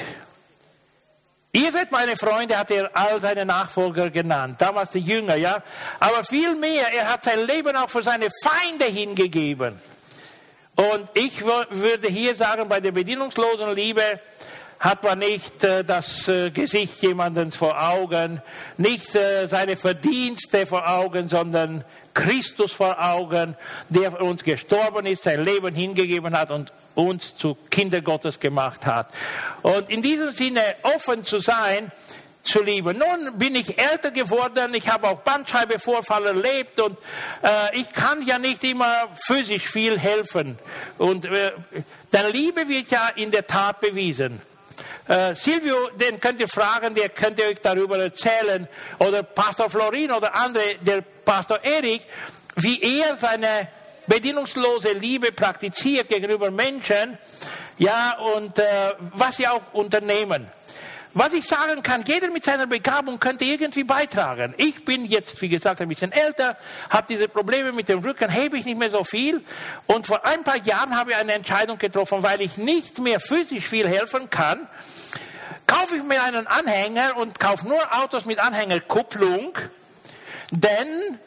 Ihr 1.52 1.72
seid 1.72 1.92
meine 1.92 2.18
Freunde, 2.18 2.58
hat 2.58 2.72
er 2.72 2.90
all 2.96 3.22
seine 3.22 3.46
Nachfolger 3.46 4.10
genannt, 4.10 4.60
damals 4.60 4.90
die 4.90 5.00
Jünger, 5.00 5.36
ja. 5.36 5.62
Aber 6.00 6.24
viel 6.24 6.56
mehr, 6.56 6.92
er 6.92 7.14
hat 7.14 7.24
sein 7.24 7.46
Leben 7.46 7.76
auch 7.76 7.90
für 7.92 8.02
seine 8.02 8.30
Feinde 8.44 8.86
hingegeben. 8.86 9.80
Und 10.80 11.10
ich 11.13 11.44
würde 11.44 12.08
hier 12.08 12.36
sagen, 12.36 12.70
bei 12.70 12.80
der 12.80 12.94
bedienungslosen 12.94 13.76
Liebe 13.76 14.02
hat 14.80 15.04
man 15.04 15.20
nicht 15.20 15.62
äh, 15.65 15.84
das 15.84 16.30
äh, 16.30 16.52
Gesicht 16.52 17.02
jemandens 17.02 17.58
vor 17.58 17.78
Augen, 17.78 18.42
nicht 18.78 19.13
äh, 19.13 19.48
seine 19.48 19.76
Verdienste 19.76 20.65
vor 20.65 20.88
Augen, 20.88 21.28
sondern 21.28 21.84
Christus 22.13 22.72
vor 22.72 22.96
Augen, 22.98 23.58
der 23.89 24.13
für 24.13 24.24
uns 24.24 24.42
gestorben 24.42 25.06
ist, 25.06 25.24
sein 25.24 25.44
Leben 25.44 25.76
hingegeben 25.76 26.34
hat 26.34 26.50
und 26.50 26.72
uns 26.96 27.36
zu 27.36 27.58
Kinder 27.70 28.00
Gottes 28.00 28.39
gemacht 28.39 28.86
hat. 28.86 29.10
Und 29.63 29.89
in 29.89 30.02
diesem 30.02 30.32
Sinne 30.32 30.62
offen 30.84 31.26
zu 31.26 31.39
sein, 31.39 31.92
zu 32.43 32.63
lieben. 32.63 32.97
Nun 32.97 33.38
bin 33.38 33.56
ich 33.56 33.80
älter 33.80 34.12
geworden, 34.12 34.73
ich 34.73 34.89
habe 34.89 35.08
auch 35.08 35.19
Bandscheibenvorfall 35.19 36.28
erlebt 36.28 36.80
und 36.80 36.97
äh, 37.43 37.78
ich 37.80 37.91
kann 37.91 38.21
ja 38.25 38.39
nicht 38.39 38.63
immer 38.63 39.10
physisch 39.15 39.67
viel 39.67 39.99
helfen. 39.99 40.58
Und 40.97 41.25
äh, 41.25 41.52
der 42.12 42.30
Liebe 42.30 42.67
wird 42.67 42.91
ja 42.91 43.10
in 43.15 43.32
der 43.32 43.45
Tat 43.45 43.80
bewiesen. 43.82 44.41
Äh, 45.08 45.36
Silvio, 45.36 45.89
den 45.95 46.19
könnt 46.19 46.39
ihr 46.39 46.47
fragen, 46.47 46.93
der 46.93 47.10
könnte 47.10 47.43
euch 47.43 47.60
darüber 47.62 47.97
erzählen. 47.97 48.67
Oder 48.99 49.23
Pastor 49.23 49.69
Florin 49.69 50.12
oder 50.12 50.36
andere, 50.36 50.75
der 50.82 51.02
Pastor 51.02 51.63
Erik, 51.63 52.04
wie 52.56 52.82
er 52.99 53.15
seine 53.15 53.67
bedienungslose 54.08 54.93
Liebe 54.93 55.32
praktiziert 55.32 56.10
gegenüber 56.10 56.52
Menschen. 56.52 57.17
Ja, 57.78 58.17
und 58.36 58.60
äh, 58.60 58.63
was 59.13 59.38
sie 59.38 59.47
auch 59.47 59.62
unternehmen. 59.73 60.47
Was 61.15 61.34
ich 61.34 61.45
sagen 61.45 61.82
kann, 61.82 62.04
jeder 62.04 62.30
mit 62.30 62.45
seiner 62.45 62.67
Begabung 62.67 63.19
könnte 63.19 63.43
irgendwie 63.43 63.84
beitragen. 63.84 64.54
Ich 64.58 64.86
bin 64.86 65.06
jetzt, 65.06 65.41
wie 65.41 65.50
gesagt, 65.50 65.82
ein 65.82 65.88
bisschen 65.88 66.12
älter, 66.12 66.56
habe 66.91 67.08
diese 67.10 67.28
Probleme 67.28 67.72
mit 67.72 67.89
dem 67.89 68.00
Rücken, 68.00 68.30
hebe 68.30 68.58
ich 68.60 68.65
nicht 68.65 68.78
mehr 68.78 68.91
so 68.91 69.04
viel. 69.04 69.43
Und 69.88 70.06
vor 70.06 70.24
ein 70.26 70.43
paar 70.43 70.58
Jahren 70.58 70.95
habe 70.95 71.12
ich 71.12 71.17
eine 71.17 71.34
Entscheidung 71.34 71.80
getroffen, 71.80 72.22
weil 72.22 72.41
ich 72.41 72.58
nicht 72.58 73.00
mehr 73.00 73.19
physisch 73.19 73.65
viel 73.67 73.88
helfen 73.88 74.30
kann, 74.30 74.67
kaufe 75.65 75.95
ich 75.98 76.04
mir 76.04 76.22
einen 76.22 76.45
Anhänger 76.45 77.17
und 77.17 77.39
kaufe 77.39 77.67
nur 77.67 77.82
Autos 78.04 78.26
mit 78.26 78.38
Anhängerkupplung. 78.38 79.54
Denn 80.52 81.19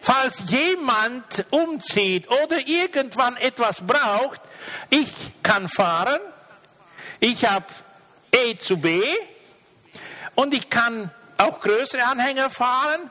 falls 0.00 0.44
jemand 0.48 1.44
umzieht 1.50 2.28
oder 2.42 2.66
irgendwann 2.66 3.36
etwas 3.36 3.86
braucht, 3.86 4.40
ich 4.88 5.10
kann 5.42 5.68
fahren, 5.68 6.20
ich 7.20 7.46
habe 7.46 7.66
E 8.32 8.56
zu 8.56 8.76
B 8.76 9.02
und 10.34 10.54
ich 10.54 10.70
kann 10.70 11.10
auch 11.38 11.60
größere 11.60 12.04
Anhänger 12.04 12.50
fahren 12.50 13.10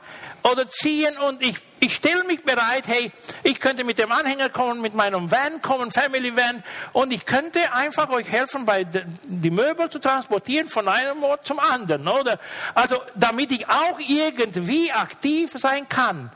oder 0.50 0.68
ziehen 0.68 1.16
und 1.18 1.42
ich, 1.42 1.56
ich 1.80 1.94
stelle 1.94 2.24
mich 2.24 2.44
bereit, 2.44 2.84
hey, 2.86 3.10
ich 3.42 3.58
könnte 3.58 3.84
mit 3.84 3.98
dem 3.98 4.12
Anhänger 4.12 4.48
kommen, 4.48 4.80
mit 4.80 4.94
meinem 4.94 5.30
Van 5.30 5.60
kommen, 5.60 5.90
Family 5.90 6.36
Van 6.36 6.62
und 6.92 7.12
ich 7.12 7.26
könnte 7.26 7.72
einfach 7.72 8.08
euch 8.10 8.30
helfen, 8.30 8.64
bei 8.64 8.84
die 8.84 9.50
Möbel 9.50 9.88
zu 9.88 9.98
transportieren 9.98 10.68
von 10.68 10.88
einem 10.88 11.22
Ort 11.24 11.46
zum 11.46 11.58
anderen, 11.58 12.06
oder? 12.06 12.38
Also, 12.74 13.00
damit 13.14 13.52
ich 13.52 13.68
auch 13.68 13.98
irgendwie 13.98 14.92
aktiv 14.92 15.52
sein 15.56 15.88
kann. 15.88 16.30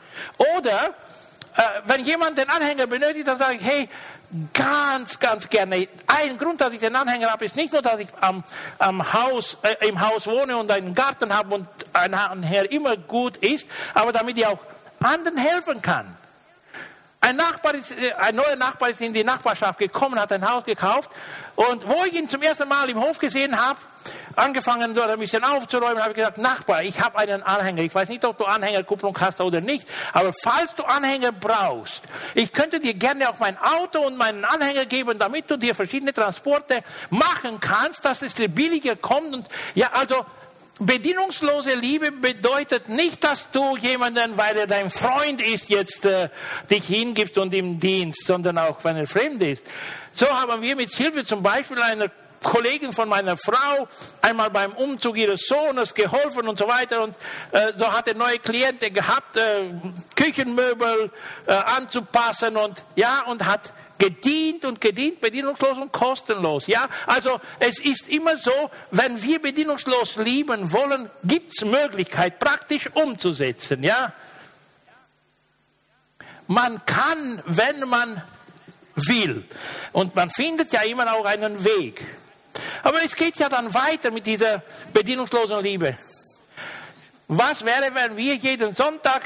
Oder, 0.57 0.93
äh, 1.55 1.61
wenn 1.85 2.03
jemand 2.03 2.37
den 2.37 2.49
Anhänger 2.49 2.87
benötigt, 2.87 3.27
dann 3.27 3.37
sage 3.37 3.55
ich, 3.55 3.63
hey, 3.63 3.89
ganz, 4.53 5.19
ganz 5.19 5.49
gerne. 5.49 5.87
Ein 6.07 6.37
Grund, 6.37 6.61
dass 6.61 6.73
ich 6.73 6.79
den 6.79 6.95
Anhänger 6.95 7.31
habe, 7.31 7.45
ist 7.45 7.55
nicht 7.55 7.73
nur, 7.73 7.81
dass 7.81 7.99
ich 7.99 8.07
am, 8.21 8.43
am 8.79 9.13
Haus, 9.13 9.57
äh, 9.63 9.87
im 9.87 9.99
Haus 9.99 10.27
wohne 10.27 10.57
und 10.57 10.71
einen 10.71 10.95
Garten 10.95 11.33
habe 11.35 11.55
und 11.55 11.67
ein 11.93 12.13
Anhänger 12.13 12.71
immer 12.71 12.97
gut 12.97 13.37
ist, 13.37 13.67
aber 13.93 14.11
damit 14.11 14.37
ich 14.37 14.45
auch 14.45 14.59
anderen 14.99 15.37
helfen 15.37 15.81
kann. 15.81 16.17
Ein, 17.23 17.35
Nachbar 17.35 17.75
ist, 17.75 17.91
äh, 17.91 18.13
ein 18.13 18.35
neuer 18.35 18.55
Nachbar 18.55 18.89
ist 18.89 18.99
in 18.99 19.13
die 19.13 19.23
Nachbarschaft 19.23 19.77
gekommen, 19.77 20.19
hat 20.19 20.31
ein 20.31 20.49
Haus 20.49 20.63
gekauft 20.63 21.11
und 21.55 21.87
wo 21.87 22.03
ich 22.05 22.15
ihn 22.15 22.27
zum 22.27 22.41
ersten 22.41 22.67
Mal 22.67 22.89
im 22.89 22.99
Hof 22.99 23.19
gesehen 23.19 23.55
habe, 23.55 23.79
angefangen 24.35 24.95
dort 24.95 25.11
ein 25.11 25.19
bisschen 25.19 25.43
aufzuräumen, 25.43 25.99
habe 25.99 26.09
ich 26.09 26.17
gesagt, 26.17 26.39
Nachbar, 26.39 26.81
ich 26.81 26.99
habe 26.99 27.19
einen 27.19 27.43
Anhänger. 27.43 27.83
Ich 27.83 27.93
weiß 27.93 28.09
nicht, 28.09 28.25
ob 28.25 28.39
du 28.39 28.45
Anhängerkupplung 28.45 29.15
hast 29.19 29.39
oder 29.39 29.61
nicht, 29.61 29.87
aber 30.13 30.33
falls 30.33 30.73
du 30.73 30.83
Anhänger 30.83 31.31
brauchst, 31.31 32.05
ich 32.33 32.51
könnte 32.51 32.79
dir 32.79 32.95
gerne 32.95 33.29
auch 33.29 33.37
mein 33.37 33.55
Auto 33.59 33.99
und 33.99 34.17
meinen 34.17 34.43
Anhänger 34.43 34.85
geben, 34.85 35.19
damit 35.19 35.51
du 35.51 35.57
dir 35.57 35.75
verschiedene 35.75 36.13
Transporte 36.13 36.81
machen 37.11 37.59
kannst, 37.59 38.03
dass 38.03 38.23
es 38.23 38.33
dir 38.33 38.47
billiger 38.47 38.95
kommt 38.95 39.35
und 39.35 39.47
ja, 39.75 39.91
also 39.93 40.25
Bedienungslose 40.83 41.75
Liebe 41.75 42.11
bedeutet 42.11 42.89
nicht, 42.89 43.23
dass 43.23 43.51
du 43.51 43.77
jemanden, 43.77 44.35
weil 44.35 44.57
er 44.57 44.65
dein 44.65 44.89
Freund 44.89 45.39
ist, 45.39 45.69
jetzt 45.69 46.05
äh, 46.05 46.29
dich 46.71 46.85
hingibst 46.87 47.37
und 47.37 47.53
ihm 47.53 47.79
dienst, 47.79 48.25
sondern 48.25 48.57
auch, 48.57 48.83
wenn 48.83 48.97
er 48.97 49.05
fremd 49.05 49.43
ist. 49.43 49.63
So 50.11 50.27
haben 50.27 50.59
wir 50.59 50.75
mit 50.75 50.91
Silvia 50.91 51.23
zum 51.23 51.43
Beispiel 51.43 51.79
einer 51.83 52.09
Kollegin 52.41 52.93
von 52.93 53.07
meiner 53.07 53.37
Frau 53.37 53.87
einmal 54.23 54.49
beim 54.49 54.73
Umzug 54.73 55.17
ihres 55.17 55.41
Sohnes 55.41 55.93
geholfen 55.93 56.47
und 56.47 56.57
so 56.57 56.67
weiter. 56.67 57.03
Und 57.03 57.15
äh, 57.51 57.73
so 57.75 57.91
hat 57.91 58.07
er 58.07 58.15
neue 58.15 58.39
Klienten 58.39 58.91
gehabt, 58.91 59.37
äh, 59.37 59.73
Küchenmöbel 60.15 61.11
äh, 61.45 61.53
anzupassen 61.53 62.57
und 62.57 62.83
ja, 62.95 63.23
und 63.27 63.45
hat 63.45 63.71
gedient 64.01 64.65
und 64.65 64.81
gedient, 64.81 65.21
bedienungslos 65.21 65.77
und 65.77 65.91
kostenlos. 65.91 66.65
Ja, 66.65 66.89
also 67.05 67.39
es 67.59 67.79
ist 67.79 68.09
immer 68.09 68.35
so, 68.35 68.71
wenn 68.89 69.21
wir 69.21 69.39
bedienungslos 69.39 70.15
lieben 70.15 70.73
wollen, 70.73 71.07
gibt 71.23 71.51
es 71.51 71.63
Möglichkeit, 71.63 72.39
praktisch 72.39 72.89
umzusetzen. 72.95 73.83
Ja, 73.83 74.11
man 76.47 76.83
kann, 76.87 77.43
wenn 77.45 77.87
man 77.87 78.23
will, 78.95 79.43
und 79.91 80.15
man 80.15 80.31
findet 80.31 80.73
ja 80.73 80.81
immer 80.81 81.13
auch 81.13 81.25
einen 81.25 81.63
Weg. 81.63 82.03
Aber 82.81 83.03
es 83.03 83.15
geht 83.15 83.37
ja 83.37 83.49
dann 83.49 83.71
weiter 83.71 84.09
mit 84.09 84.25
dieser 84.25 84.63
bedienungslosen 84.91 85.61
Liebe. 85.61 85.95
Was 87.27 87.63
wäre, 87.63 87.93
wenn 87.93 88.17
wir 88.17 88.33
jeden 88.35 88.75
Sonntag 88.75 89.21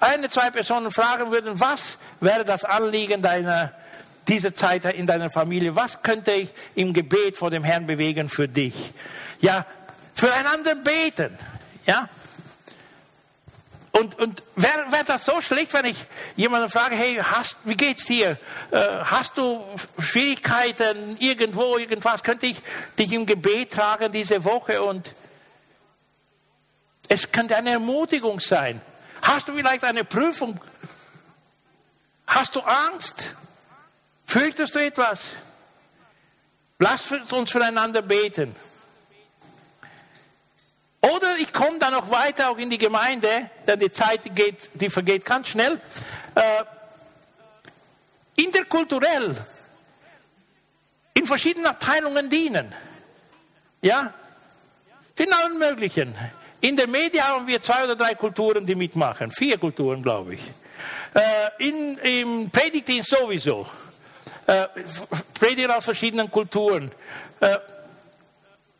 eine, 0.00 0.28
zwei 0.28 0.50
Personen 0.50 0.90
fragen 0.90 1.30
würden, 1.30 1.58
was 1.58 1.98
wäre 2.20 2.44
das 2.44 2.64
Anliegen 2.64 3.22
deiner, 3.22 3.72
dieser 4.28 4.54
Zeit 4.54 4.84
in 4.84 5.06
deiner 5.06 5.30
Familie? 5.30 5.76
Was 5.76 6.02
könnte 6.02 6.32
ich 6.32 6.50
im 6.74 6.92
Gebet 6.92 7.36
vor 7.36 7.50
dem 7.50 7.64
Herrn 7.64 7.86
bewegen 7.86 8.28
für 8.28 8.48
dich? 8.48 8.74
Ja, 9.40 9.66
füreinander 10.14 10.74
beten. 10.74 11.38
Ja, 11.86 12.08
und, 13.98 14.18
und 14.18 14.42
wäre 14.56 14.92
wär 14.92 15.04
das 15.04 15.24
so 15.24 15.40
schlecht, 15.40 15.72
wenn 15.72 15.86
ich 15.86 15.96
jemanden 16.36 16.68
frage, 16.68 16.94
hey, 16.94 17.16
hast, 17.16 17.56
wie 17.64 17.76
geht's 17.76 18.04
dir? 18.04 18.38
Äh, 18.70 18.78
hast 19.04 19.38
du 19.38 19.64
Schwierigkeiten 19.98 21.16
irgendwo, 21.18 21.78
irgendwas? 21.78 22.22
Könnte 22.22 22.44
ich 22.44 22.58
dich 22.98 23.10
im 23.14 23.24
Gebet 23.24 23.72
tragen 23.72 24.12
diese 24.12 24.44
Woche? 24.44 24.82
Und 24.82 25.12
es 27.08 27.32
könnte 27.32 27.56
eine 27.56 27.70
Ermutigung 27.70 28.38
sein. 28.38 28.82
Hast 29.22 29.48
du 29.48 29.54
vielleicht 29.54 29.82
eine 29.82 30.04
Prüfung? 30.04 30.60
Hast 32.26 32.54
du 32.54 32.60
Angst? 32.60 33.30
Fürchtest 34.26 34.74
du 34.74 34.80
etwas? 34.80 35.32
Lass 36.78 37.10
uns 37.32 37.50
füreinander 37.50 38.02
beten. 38.02 38.54
Oder 41.00 41.36
ich 41.38 41.52
komme 41.52 41.78
dann 41.78 41.92
noch 41.92 42.10
weiter 42.10 42.50
auch 42.50 42.58
in 42.58 42.68
die 42.68 42.78
Gemeinde, 42.78 43.50
denn 43.66 43.78
die 43.78 43.92
Zeit 43.92 44.34
geht, 44.34 44.70
die 44.74 44.90
vergeht 44.90 45.24
ganz 45.24 45.48
schnell. 45.48 45.80
Äh, 46.34 46.64
interkulturell 48.34 49.36
in 51.14 51.26
verschiedenen 51.26 51.66
Abteilungen 51.66 52.28
dienen. 52.28 52.74
Ja, 53.80 54.12
in 55.16 55.32
allen 55.32 55.58
möglichen. 55.58 56.14
In 56.60 56.76
der 56.76 56.88
Media 56.88 57.28
haben 57.28 57.46
wir 57.46 57.62
zwei 57.62 57.84
oder 57.84 57.94
drei 57.94 58.14
Kulturen, 58.14 58.66
die 58.66 58.74
mitmachen. 58.74 59.30
Vier 59.30 59.58
Kulturen, 59.58 60.02
glaube 60.02 60.34
ich. 60.34 60.40
Äh, 61.14 61.68
in, 61.68 61.98
Im 61.98 62.50
Predigtdienst 62.50 63.10
sowieso. 63.10 63.66
Äh, 64.46 64.68
Prediger 65.38 65.76
aus 65.76 65.84
verschiedenen 65.84 66.30
Kulturen. 66.30 66.92
Äh, 67.40 67.58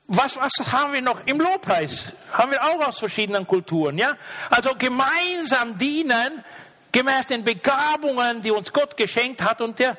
was, 0.09 0.37
was 0.37 0.53
haben 0.73 0.93
wir 0.93 1.03
noch 1.03 1.27
im 1.27 1.41
Lobpreis? 1.41 2.13
Haben 2.33 2.53
wir 2.53 2.63
auch 2.63 2.87
aus 2.87 3.01
verschiedenen 3.01 3.47
Kulturen, 3.47 3.99
ja? 3.99 4.13
Also 4.51 4.75
gemeinsam 4.79 5.77
dienen, 5.77 6.45
gemäß 6.93 7.27
den 7.27 7.43
Begabungen, 7.43 8.41
die 8.41 8.53
uns 8.53 8.73
Gott 8.73 8.97
geschenkt 8.97 9.43
hat 9.43 9.61
und 9.61 9.81
der 9.81 9.97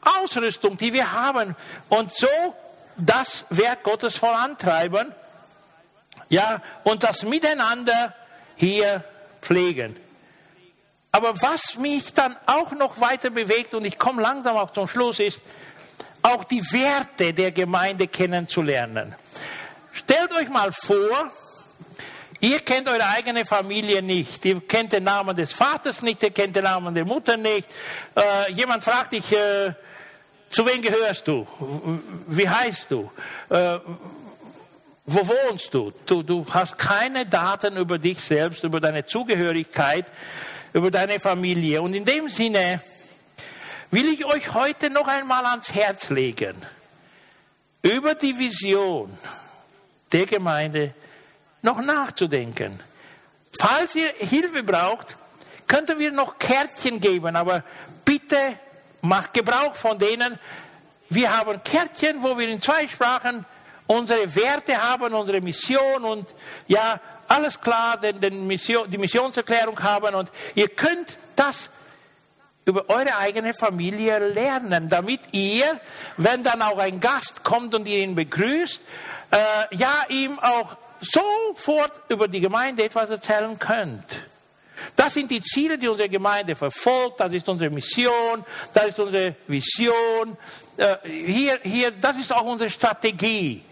Ausrüstung, 0.00 0.78
die 0.78 0.94
wir 0.94 1.12
haben. 1.12 1.54
Und 1.90 2.12
so 2.12 2.26
das 2.96 3.44
Werk 3.50 3.82
Gottes 3.82 4.16
vorantreiben, 4.16 5.12
ja, 6.30 6.62
und 6.84 7.02
das 7.02 7.22
Miteinander 7.22 8.14
hier 8.56 9.04
pflegen. 9.42 9.96
Aber 11.12 11.40
was 11.42 11.76
mich 11.76 12.14
dann 12.14 12.36
auch 12.46 12.72
noch 12.72 12.98
weiter 12.98 13.28
bewegt, 13.28 13.74
und 13.74 13.84
ich 13.84 13.98
komme 13.98 14.22
langsam 14.22 14.56
auch 14.56 14.70
zum 14.70 14.86
Schluss, 14.86 15.20
ist, 15.20 15.42
auch 16.22 16.44
die 16.44 16.62
Werte 16.72 17.34
der 17.34 17.52
Gemeinde 17.52 18.06
kennenzulernen. 18.06 19.14
Stellt 19.92 20.32
euch 20.32 20.48
mal 20.48 20.72
vor, 20.72 21.30
ihr 22.40 22.60
kennt 22.60 22.88
eure 22.88 23.06
eigene 23.06 23.44
Familie 23.44 24.02
nicht. 24.02 24.44
Ihr 24.46 24.60
kennt 24.60 24.92
den 24.92 25.04
Namen 25.04 25.36
des 25.36 25.52
Vaters 25.52 26.00
nicht, 26.00 26.22
ihr 26.22 26.30
kennt 26.30 26.56
den 26.56 26.64
Namen 26.64 26.94
der 26.94 27.04
Mutter 27.04 27.36
nicht. 27.36 27.68
Äh, 28.16 28.52
jemand 28.52 28.82
fragt 28.82 29.12
dich, 29.12 29.32
äh, 29.32 29.74
zu 30.48 30.66
wem 30.66 30.80
gehörst 30.80 31.28
du? 31.28 31.46
Wie 32.26 32.48
heißt 32.48 32.90
du? 32.90 33.10
Äh, 33.50 33.78
wo 35.04 35.20
wohnst 35.26 35.74
du? 35.74 35.92
du? 36.06 36.22
Du 36.22 36.46
hast 36.54 36.78
keine 36.78 37.26
Daten 37.26 37.76
über 37.76 37.98
dich 37.98 38.20
selbst, 38.20 38.64
über 38.64 38.80
deine 38.80 39.04
Zugehörigkeit, 39.04 40.06
über 40.72 40.90
deine 40.90 41.20
Familie. 41.20 41.82
Und 41.82 41.94
in 41.94 42.04
dem 42.04 42.28
Sinne 42.28 42.80
will 43.90 44.12
ich 44.12 44.24
euch 44.24 44.54
heute 44.54 44.90
noch 44.90 45.08
einmal 45.08 45.44
ans 45.46 45.74
Herz 45.74 46.10
legen, 46.10 46.56
über 47.82 48.14
die 48.14 48.38
Vision 48.38 49.16
der 50.12 50.26
Gemeinde 50.26 50.94
noch 51.62 51.80
nachzudenken. 51.80 52.80
Falls 53.58 53.94
ihr 53.94 54.12
Hilfe 54.18 54.62
braucht, 54.62 55.16
könnten 55.66 55.98
wir 55.98 56.10
noch 56.10 56.38
Kärtchen 56.38 57.00
geben, 57.00 57.36
aber 57.36 57.64
bitte 58.04 58.58
macht 59.02 59.34
Gebrauch 59.34 59.74
von 59.74 59.98
denen. 59.98 60.38
Wir 61.08 61.36
haben 61.36 61.62
Kärtchen, 61.62 62.22
wo 62.22 62.38
wir 62.38 62.48
in 62.48 62.62
zwei 62.62 62.86
Sprachen 62.86 63.44
unsere 63.86 64.34
Werte 64.34 64.82
haben, 64.82 65.12
unsere 65.12 65.40
Mission 65.40 66.04
und 66.04 66.26
ja, 66.66 67.00
alles 67.32 67.60
klar, 67.60 67.98
den, 67.98 68.20
den 68.20 68.46
Mission, 68.46 68.90
die 68.90 68.98
Missionserklärung 68.98 69.82
haben 69.82 70.14
und 70.14 70.30
ihr 70.54 70.68
könnt 70.68 71.16
das 71.34 71.70
über 72.64 72.88
eure 72.88 73.16
eigene 73.16 73.54
Familie 73.54 74.18
lernen, 74.18 74.88
damit 74.88 75.20
ihr, 75.32 75.80
wenn 76.16 76.42
dann 76.42 76.62
auch 76.62 76.78
ein 76.78 77.00
Gast 77.00 77.42
kommt 77.42 77.74
und 77.74 77.88
ihr 77.88 77.98
ihn 77.98 78.14
begrüßt, 78.14 78.80
äh, 79.30 79.76
ja, 79.76 80.04
ihm 80.08 80.38
auch 80.38 80.76
sofort 81.00 81.92
über 82.08 82.28
die 82.28 82.40
Gemeinde 82.40 82.84
etwas 82.84 83.10
erzählen 83.10 83.58
könnt. 83.58 84.20
Das 84.94 85.14
sind 85.14 85.30
die 85.30 85.40
Ziele, 85.40 85.78
die 85.78 85.88
unsere 85.88 86.08
Gemeinde 86.08 86.54
verfolgt. 86.54 87.20
Das 87.20 87.32
ist 87.32 87.48
unsere 87.48 87.70
Mission. 87.70 88.44
Das 88.74 88.88
ist 88.88 88.98
unsere 88.98 89.36
Vision. 89.46 90.36
Äh, 90.76 90.96
hier, 91.04 91.60
hier, 91.62 91.90
das 91.92 92.18
ist 92.18 92.32
auch 92.32 92.44
unsere 92.44 92.68
Strategie. 92.70 93.64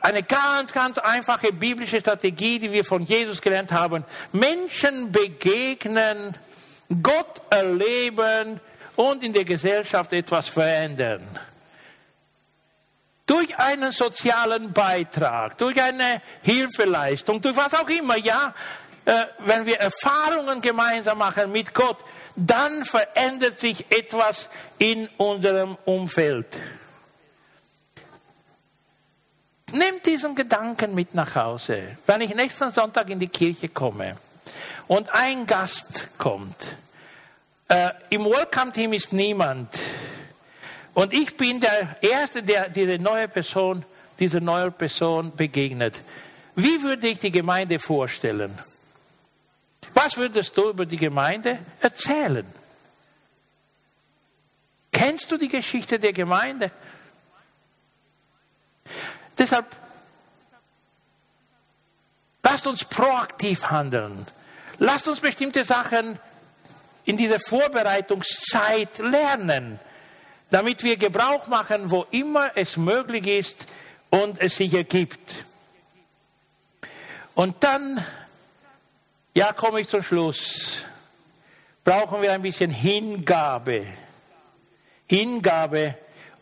Eine 0.00 0.22
ganz, 0.22 0.72
ganz 0.72 0.98
einfache 0.98 1.52
biblische 1.52 2.00
Strategie, 2.00 2.58
die 2.58 2.72
wir 2.72 2.84
von 2.84 3.02
Jesus 3.02 3.42
gelernt 3.42 3.70
haben. 3.70 4.04
Menschen 4.32 5.12
begegnen, 5.12 6.34
Gott 7.02 7.42
erleben 7.50 8.60
und 8.96 9.22
in 9.22 9.32
der 9.32 9.44
Gesellschaft 9.44 10.12
etwas 10.12 10.48
verändern 10.48 11.22
durch 13.28 13.58
einen 13.58 13.92
sozialen 13.92 14.72
Beitrag, 14.72 15.58
durch 15.58 15.80
eine 15.80 16.22
Hilfeleistung, 16.42 17.40
durch 17.40 17.56
was 17.56 17.74
auch 17.74 17.88
immer, 17.88 18.16
ja, 18.16 18.54
äh, 19.04 19.26
wenn 19.40 19.66
wir 19.66 19.78
Erfahrungen 19.78 20.62
gemeinsam 20.62 21.18
machen 21.18 21.52
mit 21.52 21.74
Gott, 21.74 21.98
dann 22.34 22.84
verändert 22.84 23.60
sich 23.60 23.84
etwas 23.90 24.48
in 24.78 25.08
unserem 25.18 25.76
Umfeld. 25.84 26.46
Nehmt 29.72 30.06
diesen 30.06 30.34
Gedanken 30.34 30.94
mit 30.94 31.14
nach 31.14 31.34
Hause. 31.34 31.96
Wenn 32.06 32.22
ich 32.22 32.34
nächsten 32.34 32.70
Sonntag 32.70 33.10
in 33.10 33.18
die 33.18 33.28
Kirche 33.28 33.68
komme 33.68 34.16
und 34.86 35.10
ein 35.10 35.46
Gast 35.46 36.08
kommt, 36.16 36.56
äh, 37.68 37.90
im 38.08 38.24
Welcome-Team 38.24 38.94
ist 38.94 39.12
niemand, 39.12 39.68
und 40.94 41.12
ich 41.12 41.36
bin 41.36 41.60
der 41.60 41.96
Erste, 42.00 42.42
der 42.42 42.68
diese 42.70 42.98
neue 42.98 43.28
Person, 43.28 43.84
dieser 44.18 44.40
neuen 44.40 44.72
Person 44.72 45.30
begegnet. 45.36 46.00
Wie 46.56 46.82
würde 46.82 47.06
ich 47.06 47.20
die 47.20 47.30
Gemeinde 47.30 47.78
vorstellen? 47.78 48.58
Was 49.94 50.16
würdest 50.16 50.56
du 50.56 50.70
über 50.70 50.86
die 50.86 50.96
Gemeinde 50.96 51.58
erzählen? 51.80 52.44
Kennst 54.90 55.30
du 55.30 55.36
die 55.36 55.48
Geschichte 55.48 56.00
der 56.00 56.12
Gemeinde? 56.12 56.72
Deshalb 59.38 59.66
lasst 62.42 62.66
uns 62.66 62.84
proaktiv 62.84 63.64
handeln. 63.64 64.26
Lasst 64.78 65.08
uns 65.08 65.20
bestimmte 65.20 65.64
Sachen 65.64 66.18
in 67.04 67.16
dieser 67.16 67.40
Vorbereitungszeit 67.40 68.98
lernen 68.98 69.80
damit 70.50 70.82
wir 70.82 70.96
Gebrauch 70.96 71.46
machen, 71.48 71.90
wo 71.90 72.06
immer 72.10 72.50
es 72.54 72.76
möglich 72.76 73.26
ist 73.26 73.66
und 74.10 74.40
es 74.40 74.56
sich 74.56 74.72
ergibt. 74.72 75.44
Und 77.34 77.62
dann, 77.62 78.04
ja, 79.34 79.52
komme 79.52 79.80
ich 79.80 79.88
zum 79.88 80.02
Schluss, 80.02 80.84
brauchen 81.84 82.22
wir 82.22 82.32
ein 82.32 82.42
bisschen 82.42 82.70
Hingabe. 82.70 83.86
Hingabe 85.06 85.96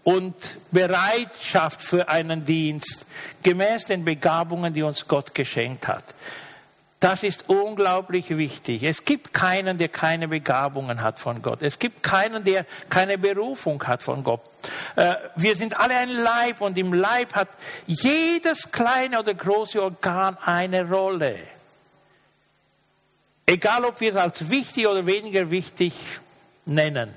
und 0.07 0.37
Bereitschaft 0.71 1.83
für 1.83 2.09
einen 2.09 2.45
Dienst, 2.45 3.07
gemäß 3.43 3.87
den 3.87 4.05
Begabungen, 4.05 4.73
die 4.73 4.85
uns 4.85 5.09
Gott 5.09 5.35
geschenkt 5.35 5.89
hat. 5.89 6.05
Das 7.01 7.25
ist 7.25 7.49
unglaublich 7.49 8.37
wichtig. 8.39 8.85
Es 8.85 9.05
gibt 9.05 9.35
keinen, 9.35 9.79
der 9.79 9.89
keine 9.89 10.29
Begabungen 10.29 11.03
hat 11.03 11.19
von 11.19 11.43
Gott. 11.43 11.61
Es 11.61 11.81
gibt 11.81 12.05
keinen, 12.05 12.45
der 12.45 12.67
keine 12.89 13.19
Berufung 13.19 13.83
hat 13.83 14.05
von 14.05 14.23
Gott. 14.23 14.43
Äh, 14.95 15.17
wir 15.35 15.57
sind 15.57 15.77
alle 15.77 15.97
ein 15.97 16.11
Leib 16.11 16.61
und 16.61 16.79
im 16.79 16.95
Leib 16.95 17.35
hat 17.35 17.49
jedes 17.89 18.71
kleine 18.71 19.19
oder 19.19 19.35
große 19.35 19.83
Organ 19.83 20.39
eine 20.39 20.89
Rolle. 20.89 21.37
Egal, 23.45 23.85
ob 23.85 24.01
wir 24.01 24.11
es 24.11 24.17
als 24.17 24.49
wichtig 24.51 24.87
oder 24.87 25.05
weniger 25.05 25.51
wichtig 25.51 25.95
nennen. 26.65 27.13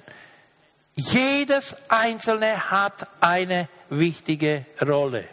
Jedes 0.99 1.75
einzelne 1.87 2.71
hat 2.71 3.07
eine 3.21 3.69
wichtige 3.89 4.65
Rolle. 4.81 5.25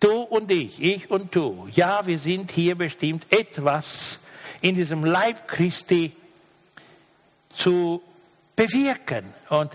Du 0.00 0.22
und 0.22 0.50
ich, 0.50 0.82
ich 0.82 1.10
und 1.10 1.34
du, 1.34 1.68
ja, 1.72 2.06
wir 2.06 2.18
sind 2.18 2.50
hier 2.50 2.74
bestimmt, 2.74 3.26
etwas 3.30 4.18
in 4.60 4.74
diesem 4.74 5.04
Leib 5.04 5.46
Christi 5.46 6.12
zu 7.50 8.02
bewirken. 8.56 9.24
Und 9.48 9.72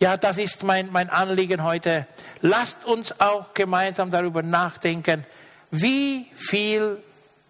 ja, 0.00 0.16
das 0.16 0.38
ist 0.38 0.62
mein, 0.62 0.90
mein 0.90 1.10
Anliegen 1.10 1.62
heute. 1.62 2.06
Lasst 2.40 2.84
uns 2.86 3.20
auch 3.20 3.54
gemeinsam 3.54 4.10
darüber 4.10 4.42
nachdenken, 4.42 5.24
wie 5.70 6.26
viel 6.34 7.02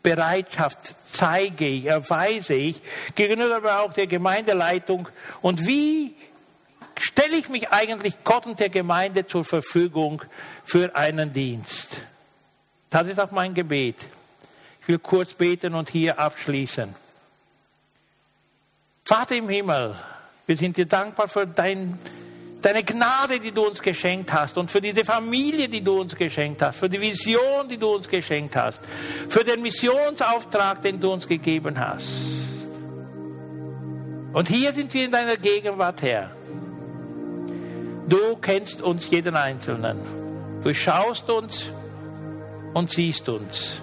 Bereitschaft 0.04 0.94
zeige 1.10 1.66
ich, 1.66 1.86
erweise 1.86 2.54
ich 2.54 2.80
gegenüber 3.14 3.56
aber 3.56 3.80
auch 3.80 3.92
der 3.92 4.06
Gemeindeleitung 4.06 5.08
und 5.40 5.66
wie 5.66 6.14
stelle 7.00 7.36
ich 7.36 7.48
mich 7.48 7.70
eigentlich 7.70 8.22
Gott 8.22 8.46
und 8.46 8.60
der 8.60 8.68
Gemeinde 8.68 9.26
zur 9.26 9.44
Verfügung 9.44 10.22
für 10.62 10.94
einen 10.94 11.32
Dienst. 11.32 12.02
Das 12.90 13.08
ist 13.08 13.18
auch 13.18 13.30
mein 13.30 13.54
Gebet. 13.54 13.96
Ich 14.82 14.88
will 14.88 14.98
kurz 14.98 15.32
beten 15.32 15.74
und 15.74 15.88
hier 15.88 16.18
abschließen. 16.18 16.94
Vater 19.06 19.36
im 19.36 19.48
Himmel, 19.48 19.96
wir 20.46 20.56
sind 20.58 20.76
dir 20.76 20.86
dankbar 20.86 21.28
für 21.28 21.46
dein 21.46 21.98
deine 22.64 22.82
Gnade, 22.82 23.40
die 23.40 23.52
du 23.52 23.66
uns 23.66 23.82
geschenkt 23.82 24.32
hast 24.32 24.56
und 24.56 24.70
für 24.70 24.80
diese 24.80 25.04
Familie, 25.04 25.68
die 25.68 25.82
du 25.82 26.00
uns 26.00 26.14
geschenkt 26.16 26.62
hast, 26.62 26.78
für 26.78 26.88
die 26.88 27.00
Vision, 27.00 27.68
die 27.68 27.76
du 27.76 27.94
uns 27.94 28.08
geschenkt 28.08 28.56
hast, 28.56 28.82
für 29.28 29.44
den 29.44 29.60
Missionsauftrag, 29.60 30.80
den 30.80 30.98
du 30.98 31.12
uns 31.12 31.28
gegeben 31.28 31.78
hast. 31.78 32.08
Und 34.32 34.48
hier 34.48 34.72
sind 34.72 34.92
wir 34.94 35.04
in 35.04 35.10
deiner 35.10 35.36
Gegenwart, 35.36 36.02
Herr. 36.02 36.30
Du 38.08 38.36
kennst 38.40 38.82
uns 38.82 39.10
jeden 39.10 39.36
Einzelnen. 39.36 39.98
Du 40.62 40.72
schaust 40.74 41.30
uns 41.30 41.70
und 42.72 42.90
siehst 42.90 43.28
uns. 43.28 43.80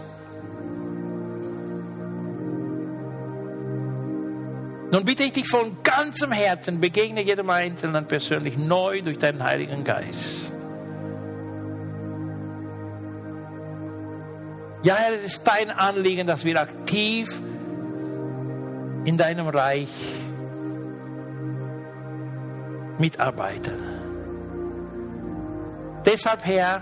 Nun 4.92 5.06
bitte 5.06 5.24
ich 5.24 5.32
dich 5.32 5.48
von 5.48 5.82
ganzem 5.84 6.34
Herzen, 6.34 6.82
begegne 6.82 7.22
jedem 7.22 7.50
Einzelnen 7.50 8.06
persönlich 8.08 8.58
neu 8.58 9.02
durch 9.02 9.18
deinen 9.18 9.42
Heiligen 9.42 9.86
Geist. 9.86 10.54
Ja, 14.84 14.96
Herr, 14.96 15.14
es 15.16 15.24
ist 15.24 15.48
dein 15.48 15.70
Anliegen, 15.72 16.28
dass 16.28 16.44
wir 16.44 16.60
aktiv 16.60 17.40
in 19.06 19.16
deinem 19.16 19.48
Reich 19.48 19.88
mitarbeiten. 22.98 23.78
Deshalb, 26.06 26.44
Herr, 26.46 26.82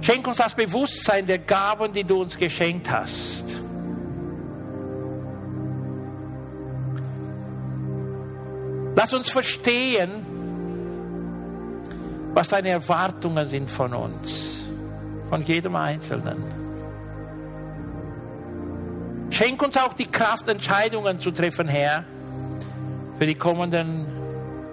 schenk 0.00 0.26
uns 0.26 0.38
das 0.38 0.54
Bewusstsein 0.54 1.26
der 1.26 1.38
Gaben, 1.38 1.92
die 1.92 2.04
du 2.04 2.22
uns 2.22 2.38
geschenkt 2.38 2.90
hast. 2.90 3.58
Lass 8.98 9.14
uns 9.14 9.30
verstehen, 9.30 10.10
was 12.34 12.48
deine 12.48 12.70
Erwartungen 12.70 13.46
sind 13.46 13.70
von 13.70 13.94
uns, 13.94 14.64
von 15.30 15.40
jedem 15.44 15.76
Einzelnen. 15.76 16.42
Schenk 19.30 19.62
uns 19.62 19.76
auch 19.76 19.92
die 19.92 20.06
Kraft, 20.06 20.48
Entscheidungen 20.48 21.20
zu 21.20 21.30
treffen, 21.30 21.68
Herr, 21.68 22.02
für 23.16 23.24
die 23.24 23.36
kommenden 23.36 24.04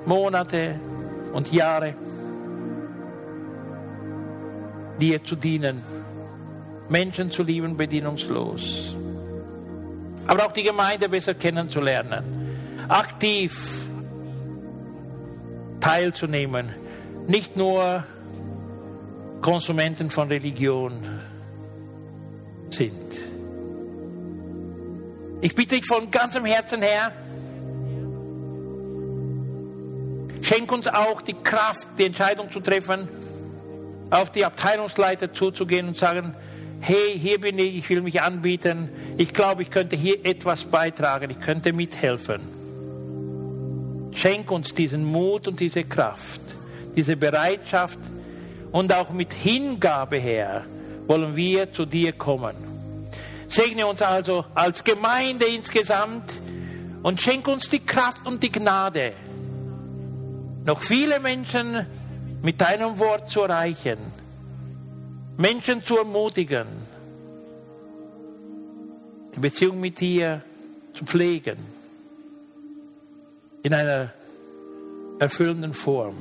Monate 0.07 0.79
und 1.31 1.53
Jahre, 1.53 1.93
dir 4.99 5.23
zu 5.23 5.35
dienen, 5.35 5.83
Menschen 6.89 7.29
zu 7.29 7.43
lieben, 7.43 7.77
bedienungslos. 7.77 8.95
Aber 10.25 10.47
auch 10.47 10.51
die 10.51 10.63
Gemeinde 10.63 11.09
besser 11.09 11.35
kennenzulernen, 11.35 12.23
aktiv 12.87 13.84
teilzunehmen, 15.85 16.73
nicht 17.27 17.57
nur 17.57 18.03
Konsumenten 19.41 20.09
von 20.09 20.29
Religion 20.29 20.93
sind. 22.71 23.13
Ich 25.41 25.53
bitte 25.53 25.75
dich 25.75 25.85
von 25.85 26.09
ganzem 26.09 26.43
Herzen 26.43 26.81
her, 26.81 27.11
schenk 30.41 30.71
uns 30.71 30.87
auch 30.87 31.21
die 31.21 31.35
Kraft, 31.35 31.87
die 31.99 32.05
Entscheidung 32.05 32.49
zu 32.49 32.61
treffen, 32.61 33.07
auf 34.09 34.31
die 34.31 34.43
Abteilungsleiter 34.43 35.33
zuzugehen 35.33 35.87
und 35.87 35.97
sagen, 35.97 36.35
hey, 36.79 37.13
hier 37.15 37.39
bin 37.39 37.59
ich, 37.59 37.77
ich 37.77 37.89
will 37.91 38.01
mich 38.01 38.23
anbieten, 38.23 38.89
ich 39.17 39.35
glaube, 39.35 39.61
ich 39.61 39.69
könnte 39.69 39.95
hier 39.95 40.25
etwas 40.25 40.65
beitragen, 40.65 41.29
ich 41.29 41.39
könnte 41.39 41.73
mithelfen. 41.73 42.54
Schenk 44.15 44.49
uns 44.49 44.73
diesen 44.73 45.03
Mut 45.03 45.49
und 45.49 45.59
diese 45.59 45.83
Kraft, 45.83 46.39
diese 46.95 47.17
Bereitschaft 47.17 47.99
und 48.71 48.93
auch 48.93 49.09
mit 49.11 49.33
Hingabe 49.33 50.17
her 50.17 50.65
wollen 51.05 51.35
wir 51.35 51.71
zu 51.73 51.85
dir 51.85 52.13
kommen. 52.13 52.55
Segne 53.49 53.85
uns 53.85 54.01
also 54.01 54.45
als 54.55 54.85
Gemeinde 54.85 55.45
insgesamt 55.45 56.39
und 57.03 57.21
schenk 57.21 57.47
uns 57.49 57.67
die 57.69 57.85
Kraft 57.85 58.25
und 58.25 58.41
die 58.41 58.51
Gnade, 58.51 59.11
noch 60.63 60.81
viele 60.81 61.19
Menschen 61.19 61.85
mit 62.41 62.61
deinem 62.61 62.97
Wort 62.97 63.29
zu 63.29 63.41
erreichen, 63.41 63.99
Menschen 65.35 65.83
zu 65.83 65.97
ermutigen, 65.97 66.67
die 69.35 69.39
Beziehung 69.41 69.81
mit 69.81 69.99
dir 69.99 70.41
zu 70.93 71.03
pflegen 71.03 71.74
in 73.65 73.73
einer 73.73 74.11
erfüllenden 75.17 75.73
Form. 75.73 76.15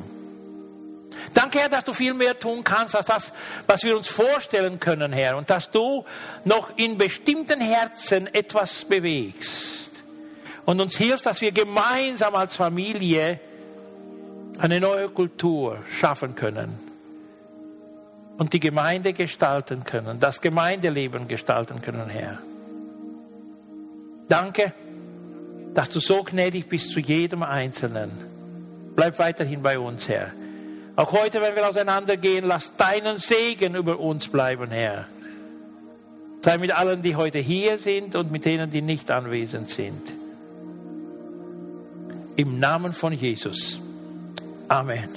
Danke, 1.34 1.58
Herr, 1.58 1.68
dass 1.68 1.84
du 1.84 1.92
viel 1.92 2.14
mehr 2.14 2.38
tun 2.38 2.64
kannst 2.64 2.96
als 2.96 3.04
das, 3.04 3.32
was 3.66 3.82
wir 3.82 3.94
uns 3.98 4.08
vorstellen 4.08 4.80
können, 4.80 5.12
Herr, 5.12 5.36
und 5.36 5.50
dass 5.50 5.70
du 5.70 6.06
noch 6.46 6.78
in 6.78 6.96
bestimmten 6.96 7.60
Herzen 7.60 8.32
etwas 8.32 8.86
bewegst 8.86 9.90
und 10.64 10.80
uns 10.80 10.96
hilfst, 10.96 11.26
dass 11.26 11.42
wir 11.42 11.52
gemeinsam 11.52 12.34
als 12.34 12.56
Familie 12.56 13.38
eine 14.58 14.80
neue 14.80 15.10
Kultur 15.10 15.84
schaffen 15.98 16.34
können 16.34 16.78
und 18.38 18.54
die 18.54 18.60
Gemeinde 18.60 19.12
gestalten 19.12 19.84
können, 19.84 20.18
das 20.18 20.40
Gemeindeleben 20.40 21.28
gestalten 21.28 21.82
können, 21.82 22.08
Herr. 22.08 22.38
Danke 24.30 24.72
dass 25.74 25.90
du 25.90 26.00
so 26.00 26.22
gnädig 26.22 26.68
bist 26.68 26.90
zu 26.90 27.00
jedem 27.00 27.42
Einzelnen. 27.42 28.10
Bleib 28.94 29.18
weiterhin 29.18 29.62
bei 29.62 29.78
uns, 29.78 30.08
Herr. 30.08 30.32
Auch 30.96 31.12
heute, 31.12 31.40
wenn 31.40 31.56
wir 31.56 31.68
auseinandergehen, 31.68 32.44
lass 32.44 32.76
deinen 32.76 33.18
Segen 33.18 33.74
über 33.74 33.98
uns 33.98 34.28
bleiben, 34.28 34.70
Herr. 34.70 35.06
Sei 36.42 36.58
mit 36.58 36.76
allen, 36.76 37.02
die 37.02 37.16
heute 37.16 37.38
hier 37.38 37.78
sind 37.78 38.14
und 38.14 38.30
mit 38.30 38.44
denen, 38.44 38.70
die 38.70 38.82
nicht 38.82 39.10
anwesend 39.10 39.70
sind. 39.70 40.12
Im 42.36 42.58
Namen 42.58 42.92
von 42.92 43.12
Jesus. 43.12 43.80
Amen. 44.68 45.08